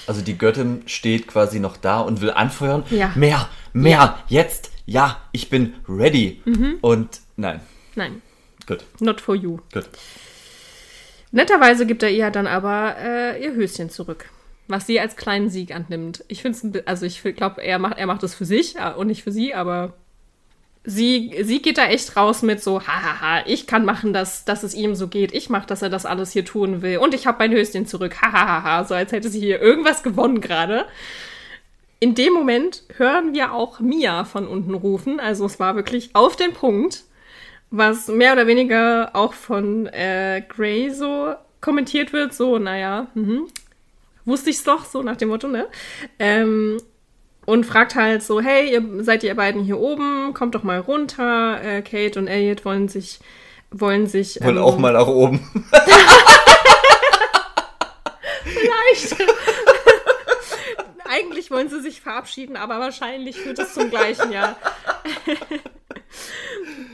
Also 0.08 0.22
die 0.22 0.38
Göttin 0.38 0.84
steht 0.86 1.28
quasi 1.28 1.60
noch 1.60 1.76
da 1.78 2.00
und 2.00 2.22
will 2.22 2.32
anfeuern. 2.32 2.84
Ja. 2.90 3.12
Mehr, 3.16 3.48
mehr, 3.74 4.18
jetzt, 4.30 4.72
ja, 4.86 5.22
ich 5.34 5.50
bin 5.50 5.74
ready. 5.88 6.42
Mhm. 6.46 6.78
Und 6.82 7.20
nein, 7.36 7.60
Nein, 7.96 8.22
gut, 8.66 8.84
not 9.02 9.20
for 9.22 9.36
you. 9.36 9.58
gut. 9.74 9.90
Netterweise 11.32 11.86
gibt 11.86 12.04
er 12.04 12.10
ihr 12.10 12.32
dann 12.32 12.48
aber 12.48 12.96
äh, 12.98 13.44
ihr 13.44 13.54
Höschen 13.54 13.90
zurück, 13.90 14.26
was 14.68 14.88
sie 14.88 15.00
als 15.00 15.16
kleinen 15.16 15.50
Sieg 15.50 15.76
annimmt. 15.76 16.24
Ich 16.28 16.42
finde 16.42 16.84
also 16.86 17.06
ich 17.06 17.22
glaube, 17.22 17.62
er 17.62 17.80
macht, 17.80 17.98
er 17.98 18.08
macht 18.08 18.24
es 18.24 18.34
für 18.34 18.46
sich 18.46 18.76
äh, 18.78 18.94
und 18.94 19.08
nicht 19.08 19.24
für 19.24 19.32
sie, 19.32 19.54
aber 19.54 19.94
sie, 20.88 21.36
sie 21.44 21.62
geht 21.62 21.78
da 21.78 21.86
echt 21.88 22.16
raus 22.16 22.42
mit 22.42 22.64
so, 22.64 22.82
hahaha, 22.82 23.44
ich 23.46 23.68
kann 23.68 23.84
machen, 23.86 24.14
dass, 24.14 24.46
dass 24.46 24.64
es 24.64 24.74
ihm 24.74 24.96
so 24.96 25.08
geht. 25.10 25.34
Ich 25.34 25.50
mache, 25.50 25.68
dass 25.68 25.82
er 25.82 25.90
das 25.90 26.06
alles 26.06 26.32
hier 26.32 26.46
tun 26.46 26.82
will 26.82 26.98
und 26.98 27.14
ich 27.14 27.28
habe 27.28 27.40
mein 27.40 27.52
Höschen 27.52 27.86
zurück. 27.86 28.22
Hahaha, 28.22 28.86
so 28.86 28.96
als 28.96 29.12
hätte 29.12 29.30
sie 29.30 29.42
hier 29.42 29.62
irgendwas 29.62 30.02
gewonnen 30.02 30.42
gerade. 30.42 30.86
In 32.00 32.16
dem 32.16 32.34
Moment 32.34 32.84
hören 32.96 33.34
wir 33.34 33.54
auch 33.54 33.80
Mia 33.80 34.24
von 34.24 34.48
unten 34.48 34.76
rufen. 34.76 35.20
Also 35.20 35.46
es 35.46 35.60
war 35.60 35.76
wirklich 35.76 36.12
auf 36.14 36.36
den 36.36 36.54
Punkt 36.54 37.04
was 37.70 38.08
mehr 38.08 38.34
oder 38.34 38.48
weniger 38.48 39.12
auch 39.14 39.34
von 39.34 39.88
äh, 39.88 40.42
Gray 40.48 40.90
so 40.90 41.36
kommentiert 41.62 42.14
wird, 42.14 42.34
so, 42.34 42.58
naja, 42.60 43.08
mhm. 43.14 43.48
wusste 44.26 44.50
ich's 44.50 44.64
doch, 44.64 44.86
so 44.86 45.04
nach 45.04 45.18
dem 45.18 45.30
Motto, 45.30 45.48
ne? 45.48 45.68
Ähm, 46.20 46.78
und 47.46 47.66
fragt 47.66 47.96
halt 47.96 48.24
so, 48.24 48.42
hey, 48.42 48.72
ihr 48.72 49.04
seid 49.04 49.24
ihr 49.24 49.36
beiden 49.36 49.64
hier 49.64 49.80
oben, 49.80 50.34
kommt 50.34 50.54
doch 50.54 50.64
mal 50.64 50.80
runter. 50.80 51.62
Äh, 51.64 51.82
Kate 51.82 52.20
und 52.20 52.28
Elliot 52.28 52.66
wollen 52.66 52.90
sich, 52.90 53.20
wollen 53.72 54.06
sich. 54.06 54.38
Wollen 54.42 54.58
ähm, 54.58 54.64
auch 54.64 54.78
mal 54.78 54.92
nach 54.94 55.08
oben. 55.08 55.40
Vielleicht. 58.44 59.16
Eigentlich 61.06 61.50
wollen 61.50 61.70
sie 61.70 61.82
sich 61.82 62.02
verabschieden, 62.02 62.58
aber 62.58 62.80
wahrscheinlich 62.80 63.38
führt 63.38 63.60
es 63.60 63.74
zum 63.74 63.90
gleichen, 63.90 64.34
ja. 64.34 64.58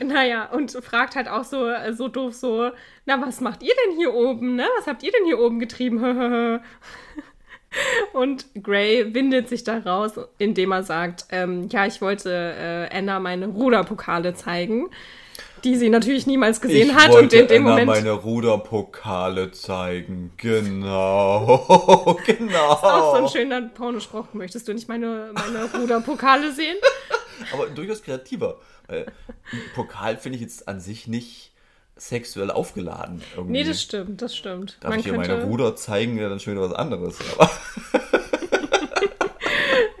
naja, 0.04 0.50
und 0.52 0.72
fragt 0.72 1.16
halt 1.16 1.28
auch 1.28 1.44
so, 1.44 1.68
so 1.92 2.08
doof 2.08 2.34
so, 2.34 2.70
na, 3.06 3.20
was 3.20 3.40
macht 3.40 3.62
ihr 3.62 3.74
denn 3.86 3.96
hier 3.96 4.14
oben, 4.14 4.56
ne? 4.56 4.66
Was 4.78 4.86
habt 4.86 5.02
ihr 5.02 5.12
denn 5.12 5.24
hier 5.24 5.38
oben 5.40 5.58
getrieben? 5.58 6.60
und 8.12 8.46
Gray 8.62 9.14
windet 9.14 9.48
sich 9.48 9.64
da 9.64 9.78
raus, 9.78 10.12
indem 10.38 10.72
er 10.72 10.82
sagt, 10.82 11.26
ähm, 11.30 11.68
ja, 11.70 11.86
ich 11.86 12.00
wollte 12.00 12.30
äh, 12.30 12.96
Anna 12.96 13.20
meine 13.20 13.46
Ruderpokale 13.46 14.34
zeigen, 14.34 14.90
die 15.64 15.76
sie 15.76 15.88
natürlich 15.88 16.26
niemals 16.26 16.60
gesehen 16.60 16.90
ich 16.90 16.94
hat. 16.94 17.10
wollte 17.10 17.24
Und 17.24 17.32
in 17.32 17.48
dem 17.48 17.66
Anna 17.66 17.70
Moment... 17.70 17.86
meine 17.88 18.12
Ruderpokale 18.12 19.50
zeigen. 19.52 20.32
Genau, 20.36 22.18
genau. 22.26 22.70
Auch 22.70 23.16
so 23.16 23.24
ein 23.24 23.28
schöner 23.28 23.62
Pornospruch. 23.62 24.26
Möchtest 24.34 24.68
du 24.68 24.74
nicht 24.74 24.88
meine, 24.88 25.30
meine 25.34 25.64
Ruderpokale 25.72 26.52
sehen? 26.52 26.76
Aber 27.52 27.66
durchaus 27.66 28.02
kreativer. 28.02 28.58
Weil 28.86 29.06
Pokal 29.74 30.16
finde 30.16 30.36
ich 30.36 30.42
jetzt 30.42 30.68
an 30.68 30.80
sich 30.80 31.06
nicht 31.06 31.52
sexuell 31.96 32.50
aufgeladen. 32.50 33.22
Irgendwie. 33.36 33.52
Nee, 33.52 33.64
das 33.64 33.82
stimmt, 33.82 34.20
das 34.20 34.36
stimmt. 34.36 34.78
Darf 34.80 34.96
ich 34.96 35.04
dir 35.04 35.14
meine 35.14 35.44
Ruder 35.44 35.76
zeigen, 35.76 36.18
ja, 36.18 36.28
dann 36.28 36.40
schon 36.40 36.54
wieder 36.54 36.68
was 36.68 36.74
anderes. 36.74 37.18
Aber 37.38 37.50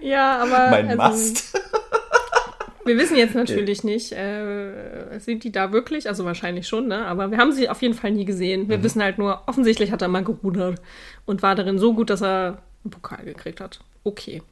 Ja, 0.04 0.38
aber. 0.38 0.70
mein 0.70 0.86
also, 0.88 0.96
Mast. 0.96 1.60
Wir 2.86 2.98
wissen 2.98 3.16
jetzt 3.16 3.34
natürlich 3.34 3.82
nicht, 3.82 4.12
äh, 4.12 5.18
sind 5.18 5.42
die 5.42 5.50
da 5.50 5.72
wirklich? 5.72 6.06
Also 6.06 6.26
wahrscheinlich 6.26 6.68
schon, 6.68 6.88
ne? 6.88 7.06
Aber 7.06 7.30
wir 7.30 7.38
haben 7.38 7.50
sie 7.50 7.70
auf 7.70 7.80
jeden 7.80 7.94
Fall 7.94 8.10
nie 8.10 8.26
gesehen. 8.26 8.64
Mhm. 8.64 8.68
Wir 8.68 8.82
wissen 8.82 9.02
halt 9.02 9.16
nur, 9.16 9.42
offensichtlich 9.46 9.90
hat 9.90 10.02
er 10.02 10.08
mal 10.08 10.22
gerudert 10.22 10.82
und 11.24 11.40
war 11.40 11.54
darin 11.54 11.78
so 11.78 11.94
gut, 11.94 12.10
dass 12.10 12.20
er 12.20 12.58
einen 12.84 12.90
Pokal 12.90 13.24
gekriegt 13.24 13.62
hat. 13.62 13.80
Okay. 14.04 14.42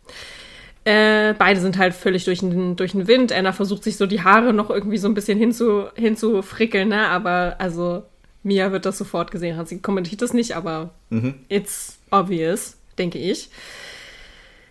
Äh, 0.85 1.35
beide 1.35 1.61
sind 1.61 1.79
halt 1.79 1.95
völlig 1.95 2.25
durch 2.25 2.41
den, 2.41 2.75
durch 2.77 2.93
den 2.93 3.07
Wind. 3.07 3.33
Anna 3.33 3.53
versucht 3.53 3.85
sich 3.85 3.97
so 3.97 4.07
die 4.07 4.23
Haare 4.23 4.53
noch 4.53 4.69
irgendwie 4.71 4.99
so 4.99 5.07
ein 5.09 5.15
bisschen 5.15 5.39
hinzu, 5.39 5.85
hinzufrickeln, 5.95 6.89
ne? 6.89 7.07
Aber 7.09 7.57
also 7.59 8.03
Mia 8.43 8.73
wird 8.73 8.85
das 8.85 8.99
sofort 8.99 9.31
gesehen 9.31 9.57
haben. 9.57 9.67
Sie 9.67 9.81
kommentiert 9.81 10.23
das 10.23 10.33
nicht, 10.33 10.57
aber 10.57 10.91
Mhm. 11.11 11.35
it's 11.49 11.99
obvious, 12.11 12.77
denke 12.99 13.19
ich. 13.19 13.49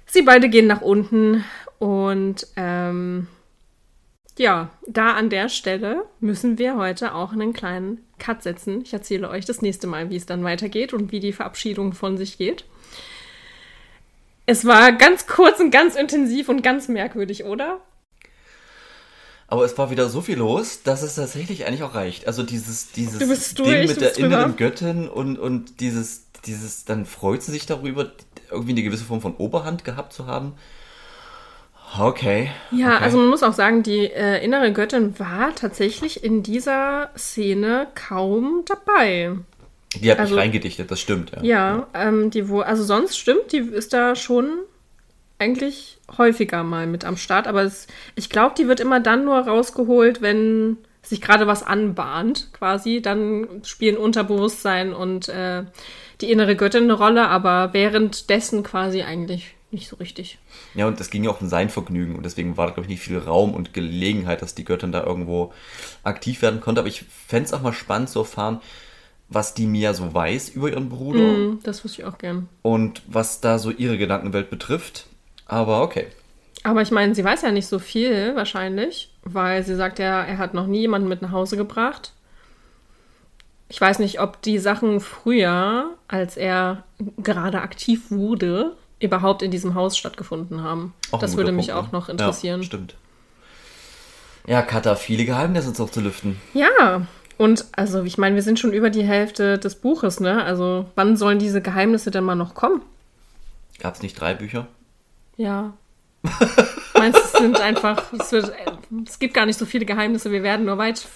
Sie 0.06 0.24
beide 0.24 0.50
gehen 0.50 0.68
nach 0.68 0.82
unten 0.82 1.46
und 1.80 2.46
ähm, 2.58 3.28
ja, 4.38 4.70
da 4.88 5.14
an 5.14 5.30
der 5.30 5.48
Stelle 5.48 6.04
müssen 6.20 6.58
wir 6.58 6.76
heute 6.76 7.16
auch 7.16 7.32
einen 7.32 7.54
kleinen 7.54 8.00
Cut 8.20 8.44
setzen. 8.44 8.82
Ich 8.84 8.92
erzähle 8.92 9.30
euch 9.30 9.46
das 9.46 9.62
nächste 9.62 9.88
Mal, 9.88 10.10
wie 10.10 10.16
es 10.18 10.26
dann 10.26 10.44
weitergeht 10.44 10.94
und 10.94 11.12
wie 11.14 11.22
die 11.22 11.32
Verabschiedung 11.34 11.94
von 11.94 12.18
sich 12.18 12.38
geht. 12.38 12.66
Es 14.46 14.66
war 14.66 14.92
ganz 14.92 15.28
kurz 15.28 15.60
und 15.60 15.72
ganz 15.72 15.96
intensiv 15.96 16.50
und 16.50 16.62
ganz 16.64 16.88
merkwürdig, 16.88 17.46
oder? 17.46 17.80
Aber 19.48 19.66
es 19.66 19.78
war 19.78 19.92
wieder 19.92 20.08
so 20.10 20.22
viel 20.22 20.38
los, 20.38 20.82
dass 20.84 21.02
es 21.02 21.16
tatsächlich 21.16 21.66
eigentlich 21.66 21.84
auch 21.84 21.94
reicht. 21.94 22.26
Also 22.26 22.42
dieses, 22.44 22.94
dieses 22.94 23.20
Du 23.20 23.28
bist 23.28 23.58
Ding 23.58 23.66
durch, 23.66 23.88
mit 23.90 24.02
der 24.02 24.12
drüber. 24.12 24.28
inneren 24.28 24.56
Göttin 24.56 25.10
und, 25.10 25.38
und 25.38 25.82
dieses, 25.82 26.28
dieses, 26.46 26.86
dann 26.86 27.06
freut 27.06 27.44
sie 27.44 27.52
sich 27.52 27.66
darüber, 27.66 28.12
irgendwie 28.50 28.72
eine 28.72 28.84
gewisse 28.84 29.04
Form 29.04 29.20
von 29.20 29.36
Oberhand 29.36 29.84
gehabt 29.84 30.14
zu 30.14 30.26
haben. 30.26 30.54
Okay. 32.00 32.50
Ja, 32.72 32.96
okay. 32.96 33.04
also 33.04 33.18
man 33.18 33.28
muss 33.28 33.44
auch 33.44 33.54
sagen, 33.54 33.84
die 33.84 34.06
äh, 34.06 34.42
innere 34.44 34.72
Göttin 34.72 35.20
war 35.20 35.54
tatsächlich 35.54 36.24
in 36.24 36.44
dieser 36.44 37.10
Szene 37.18 37.88
kaum 37.94 38.64
dabei. 38.66 39.32
Die 40.00 40.10
hat 40.12 40.20
also- 40.20 40.36
mich 40.36 40.44
reingedichtet, 40.44 40.90
das 40.90 41.00
stimmt, 41.00 41.32
ja. 41.32 41.44
Ja, 41.44 41.88
ähm, 41.94 42.30
die 42.32 42.48
wo, 42.50 42.62
also 42.62 42.84
sonst 42.84 43.18
stimmt, 43.18 43.52
die 43.52 43.60
ist 43.60 43.94
da 43.94 44.16
schon 44.16 44.50
eigentlich 45.38 45.98
häufiger 46.18 46.64
mal 46.64 46.88
mit 46.88 47.04
am 47.04 47.18
Start, 47.18 47.48
aber 47.48 47.64
es, 47.64 47.88
ich 48.16 48.30
glaube, 48.30 48.56
die 48.58 48.68
wird 48.68 48.80
immer 48.80 49.00
dann 49.00 49.26
nur 49.26 49.40
rausgeholt, 49.40 50.22
wenn 50.22 50.78
sich 51.04 51.22
gerade 51.22 51.48
was 51.48 51.64
anbahnt, 51.64 52.50
quasi. 52.54 53.02
Dann 53.02 53.62
spielen 53.64 53.98
Unterbewusstsein 53.98 54.94
und 54.94 55.30
äh, 55.30 55.64
die 56.22 56.32
innere 56.32 56.56
Göttin 56.56 56.84
eine 56.84 56.94
Rolle, 56.94 57.28
aber 57.28 57.74
währenddessen 57.74 58.64
quasi 58.64 59.02
eigentlich 59.02 59.56
nicht 59.72 59.88
so 59.88 59.96
richtig. 59.96 60.38
Ja, 60.76 60.86
und 60.86 61.00
es 61.00 61.10
ging 61.10 61.24
ja 61.24 61.32
auch 61.32 61.42
um 61.42 61.48
sein 61.48 61.70
Vergnügen 61.70 62.16
und 62.16 62.24
deswegen 62.24 62.58
war 62.58 62.68
da, 62.68 62.74
glaube 62.74 62.86
ich, 62.86 62.90
nicht 62.90 63.02
viel 63.02 63.18
Raum 63.18 63.54
und 63.54 63.74
Gelegenheit, 63.74 64.42
dass 64.42 64.54
die 64.54 64.66
Göttin 64.66 64.92
da 64.92 65.04
irgendwo 65.04 65.54
aktiv 66.04 66.42
werden 66.42 66.60
konnte. 66.60 66.82
Aber 66.82 66.90
ich 66.90 67.06
fände 67.28 67.46
es 67.46 67.54
auch 67.54 67.62
mal 67.62 67.74
spannend 67.74 68.10
zu 68.10 68.20
erfahren, 68.20 68.60
was 69.34 69.54
die 69.56 69.66
Mia 69.66 69.94
so 69.94 70.14
weiß 70.14 70.50
über 70.50 70.70
ihren 70.70 70.90
Bruder 70.90 71.22
Mm, 71.24 71.60
das 71.64 71.84
wüsste 71.84 72.02
ich 72.02 72.08
auch 72.08 72.18
gern. 72.18 72.48
und 72.62 73.02
was 73.08 73.42
da 73.42 73.58
so 73.58 73.72
ihre 73.72 73.98
Gedankenwelt 73.98 74.50
betrifft. 74.50 75.08
Aber 75.46 75.82
okay. 75.82 76.08
Aber 76.64 76.82
ich 76.84 76.92
meine, 76.92 77.16
sie 77.16 77.24
weiß 77.24 77.42
ja 77.42 77.52
nicht 77.52 77.66
so 77.68 77.80
viel 77.80 78.36
wahrscheinlich, 78.36 79.10
weil 79.24 79.64
sie 79.64 79.76
sagt 79.76 79.98
ja, 80.00 80.22
er 80.24 80.38
hat 80.38 80.54
noch 80.54 80.68
nie 80.68 80.82
jemanden 80.82 81.08
mit 81.10 81.22
nach 81.24 81.32
Hause 81.32 81.58
gebracht. 81.58 82.14
Ich 83.70 83.80
weiß 83.80 84.00
nicht, 84.00 84.20
ob 84.20 84.42
die 84.42 84.60
Sachen 84.60 85.00
früher, 85.00 85.92
als 86.08 86.36
er 86.38 86.84
gerade 87.18 87.62
aktiv 87.62 88.12
wurde, 88.12 88.76
überhaupt 89.00 89.42
in 89.42 89.50
diesem 89.50 89.74
Haus 89.76 89.98
stattgefunden 89.98 90.62
haben. 90.62 90.94
Auch 91.12 91.20
das 91.20 91.38
würde 91.38 91.52
mich 91.54 91.68
Punkt, 91.70 91.80
auch 91.82 91.92
ne? 91.92 91.98
noch 91.98 92.10
interessieren. 92.10 92.60
Ja, 92.62 92.66
stimmt. 92.66 92.96
Ja, 94.46 94.62
Katha, 94.62 94.96
viele 94.96 95.26
Geheimnisse 95.26 95.72
noch 95.82 95.90
zu 95.90 96.02
lüften. 96.02 96.40
Ja, 96.54 97.08
und 97.42 97.66
also 97.72 98.04
ich 98.04 98.20
meine, 98.20 98.36
wir 98.36 98.44
sind 98.44 98.60
schon 98.60 98.72
über 98.72 98.92
die 98.92 99.02
Hälfte 99.02 99.58
des 99.58 99.74
Buches, 99.74 100.20
ne? 100.20 100.44
Also 100.44 100.86
wann 100.94 101.18
sollen 101.18 101.40
diese 101.40 101.60
Geheimnisse 101.60 102.12
denn 102.12 102.24
mal 102.24 102.36
noch 102.36 102.54
kommen? 102.54 102.84
Gab 103.80 103.96
es 103.96 104.04
nicht 104.04 104.14
drei 104.14 104.36
Bücher? 104.36 104.68
Ja. 105.38 105.74
Meinst 106.94 107.18
du, 107.18 107.24
es 107.24 107.32
sind 107.32 107.60
einfach, 107.60 108.14
es, 108.14 108.32
wird, 108.32 108.54
es 109.08 109.18
gibt 109.18 109.34
gar 109.34 109.48
nicht 109.48 109.58
so 109.58 109.66
viele 109.66 109.86
Geheimnisse, 109.86 110.30
wir 110.30 110.44
werden 110.44 110.68
nur 110.68 110.78
weit. 110.78 111.08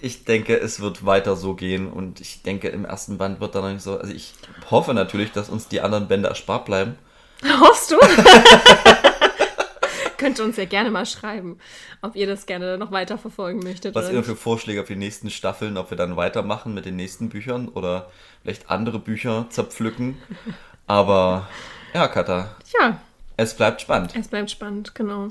Ich 0.00 0.24
denke, 0.24 0.58
es 0.58 0.80
wird 0.80 1.04
weiter 1.04 1.36
so 1.36 1.52
gehen 1.52 1.92
und 1.92 2.22
ich 2.22 2.42
denke, 2.42 2.68
im 2.68 2.86
ersten 2.86 3.18
Band 3.18 3.40
wird 3.40 3.54
dann 3.54 3.64
noch 3.64 3.72
nicht 3.72 3.82
so. 3.82 3.98
Also 3.98 4.14
ich 4.14 4.32
hoffe 4.70 4.94
natürlich, 4.94 5.32
dass 5.32 5.50
uns 5.50 5.68
die 5.68 5.82
anderen 5.82 6.08
Bände 6.08 6.30
erspart 6.30 6.64
bleiben. 6.64 6.96
Hoffst 7.60 7.90
du? 7.90 7.96
Könnt 10.20 10.38
ihr 10.38 10.44
uns 10.44 10.58
ja 10.58 10.66
gerne 10.66 10.90
mal 10.90 11.06
schreiben, 11.06 11.58
ob 12.02 12.14
ihr 12.14 12.26
das 12.26 12.44
gerne 12.44 12.76
noch 12.76 12.92
weiter 12.92 13.16
verfolgen 13.16 13.60
möchtet. 13.60 13.94
Was 13.94 14.12
ihr 14.12 14.22
für 14.22 14.36
Vorschläge 14.36 14.84
für 14.84 14.92
die 14.92 14.98
nächsten 14.98 15.30
Staffeln, 15.30 15.78
ob 15.78 15.88
wir 15.88 15.96
dann 15.96 16.16
weitermachen 16.16 16.74
mit 16.74 16.84
den 16.84 16.96
nächsten 16.96 17.30
Büchern 17.30 17.68
oder 17.68 18.10
vielleicht 18.42 18.70
andere 18.70 18.98
Bücher 18.98 19.46
zerpflücken. 19.48 20.18
Aber 20.86 21.48
ja, 21.94 22.06
Katha, 22.08 22.54
Ja, 22.78 23.00
es 23.38 23.54
bleibt 23.54 23.80
spannend. 23.80 24.14
es 24.14 24.28
bleibt 24.28 24.50
spannend, 24.50 24.94
genau. 24.94 25.30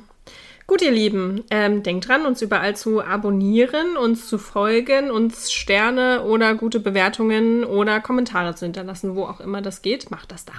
Gut, 0.65 0.82
ihr 0.82 0.91
Lieben, 0.91 1.43
ähm, 1.52 1.84
denkt 1.84 2.08
dran, 2.08 2.25
uns 2.25 2.41
überall 2.41 2.75
zu 2.75 3.04
abonnieren, 3.04 3.95
uns 3.97 4.28
zu 4.28 4.38
folgen, 4.38 5.12
uns 5.12 5.52
Sterne 5.52 6.23
oder 6.23 6.56
gute 6.56 6.80
Bewertungen 6.80 7.63
oder 7.63 7.99
Kommentare 7.99 8.56
zu 8.56 8.65
hinterlassen, 8.65 9.15
wo 9.15 9.25
auch 9.25 9.39
immer 9.39 9.62
das 9.62 9.82
geht. 9.82 10.12
Macht 10.12 10.32
das 10.32 10.45
da. 10.45 10.54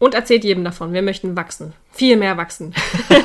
Und 0.00 0.14
erzählt 0.14 0.44
jedem 0.44 0.64
davon. 0.64 0.94
Wir 0.94 1.02
möchten 1.02 1.36
wachsen. 1.36 1.74
Viel 1.92 2.16
mehr 2.16 2.38
wachsen. 2.38 2.74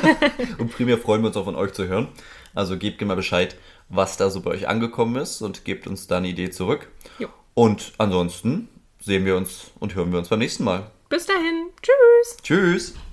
Und 0.58 0.70
primär 0.72 0.98
freuen 0.98 1.22
wir 1.22 1.28
uns 1.28 1.36
auch 1.36 1.46
von 1.46 1.56
euch 1.56 1.72
zu 1.72 1.88
hören. 1.88 2.08
Also 2.54 2.76
gebt 2.76 2.98
gerne 2.98 3.08
mal 3.08 3.16
Bescheid, 3.16 3.56
was 3.88 4.18
da 4.18 4.28
so 4.28 4.42
bei 4.42 4.50
euch 4.50 4.68
angekommen 4.68 5.16
ist 5.16 5.42
und 5.42 5.64
gebt 5.64 5.86
uns 5.86 6.06
da 6.06 6.18
eine 6.18 6.28
Idee 6.28 6.50
zurück. 6.50 6.88
Jo. 7.18 7.28
Und 7.54 7.92
ansonsten 7.98 8.68
sehen 9.00 9.24
wir 9.24 9.36
uns 9.36 9.70
und 9.78 9.94
hören 9.94 10.12
wir 10.12 10.18
uns 10.18 10.28
beim 10.28 10.38
nächsten 10.38 10.64
Mal. 10.64 10.90
Bis 11.08 11.26
dahin. 11.26 11.70
Tschüss. 11.82 12.36
Tschüss! 12.42 13.05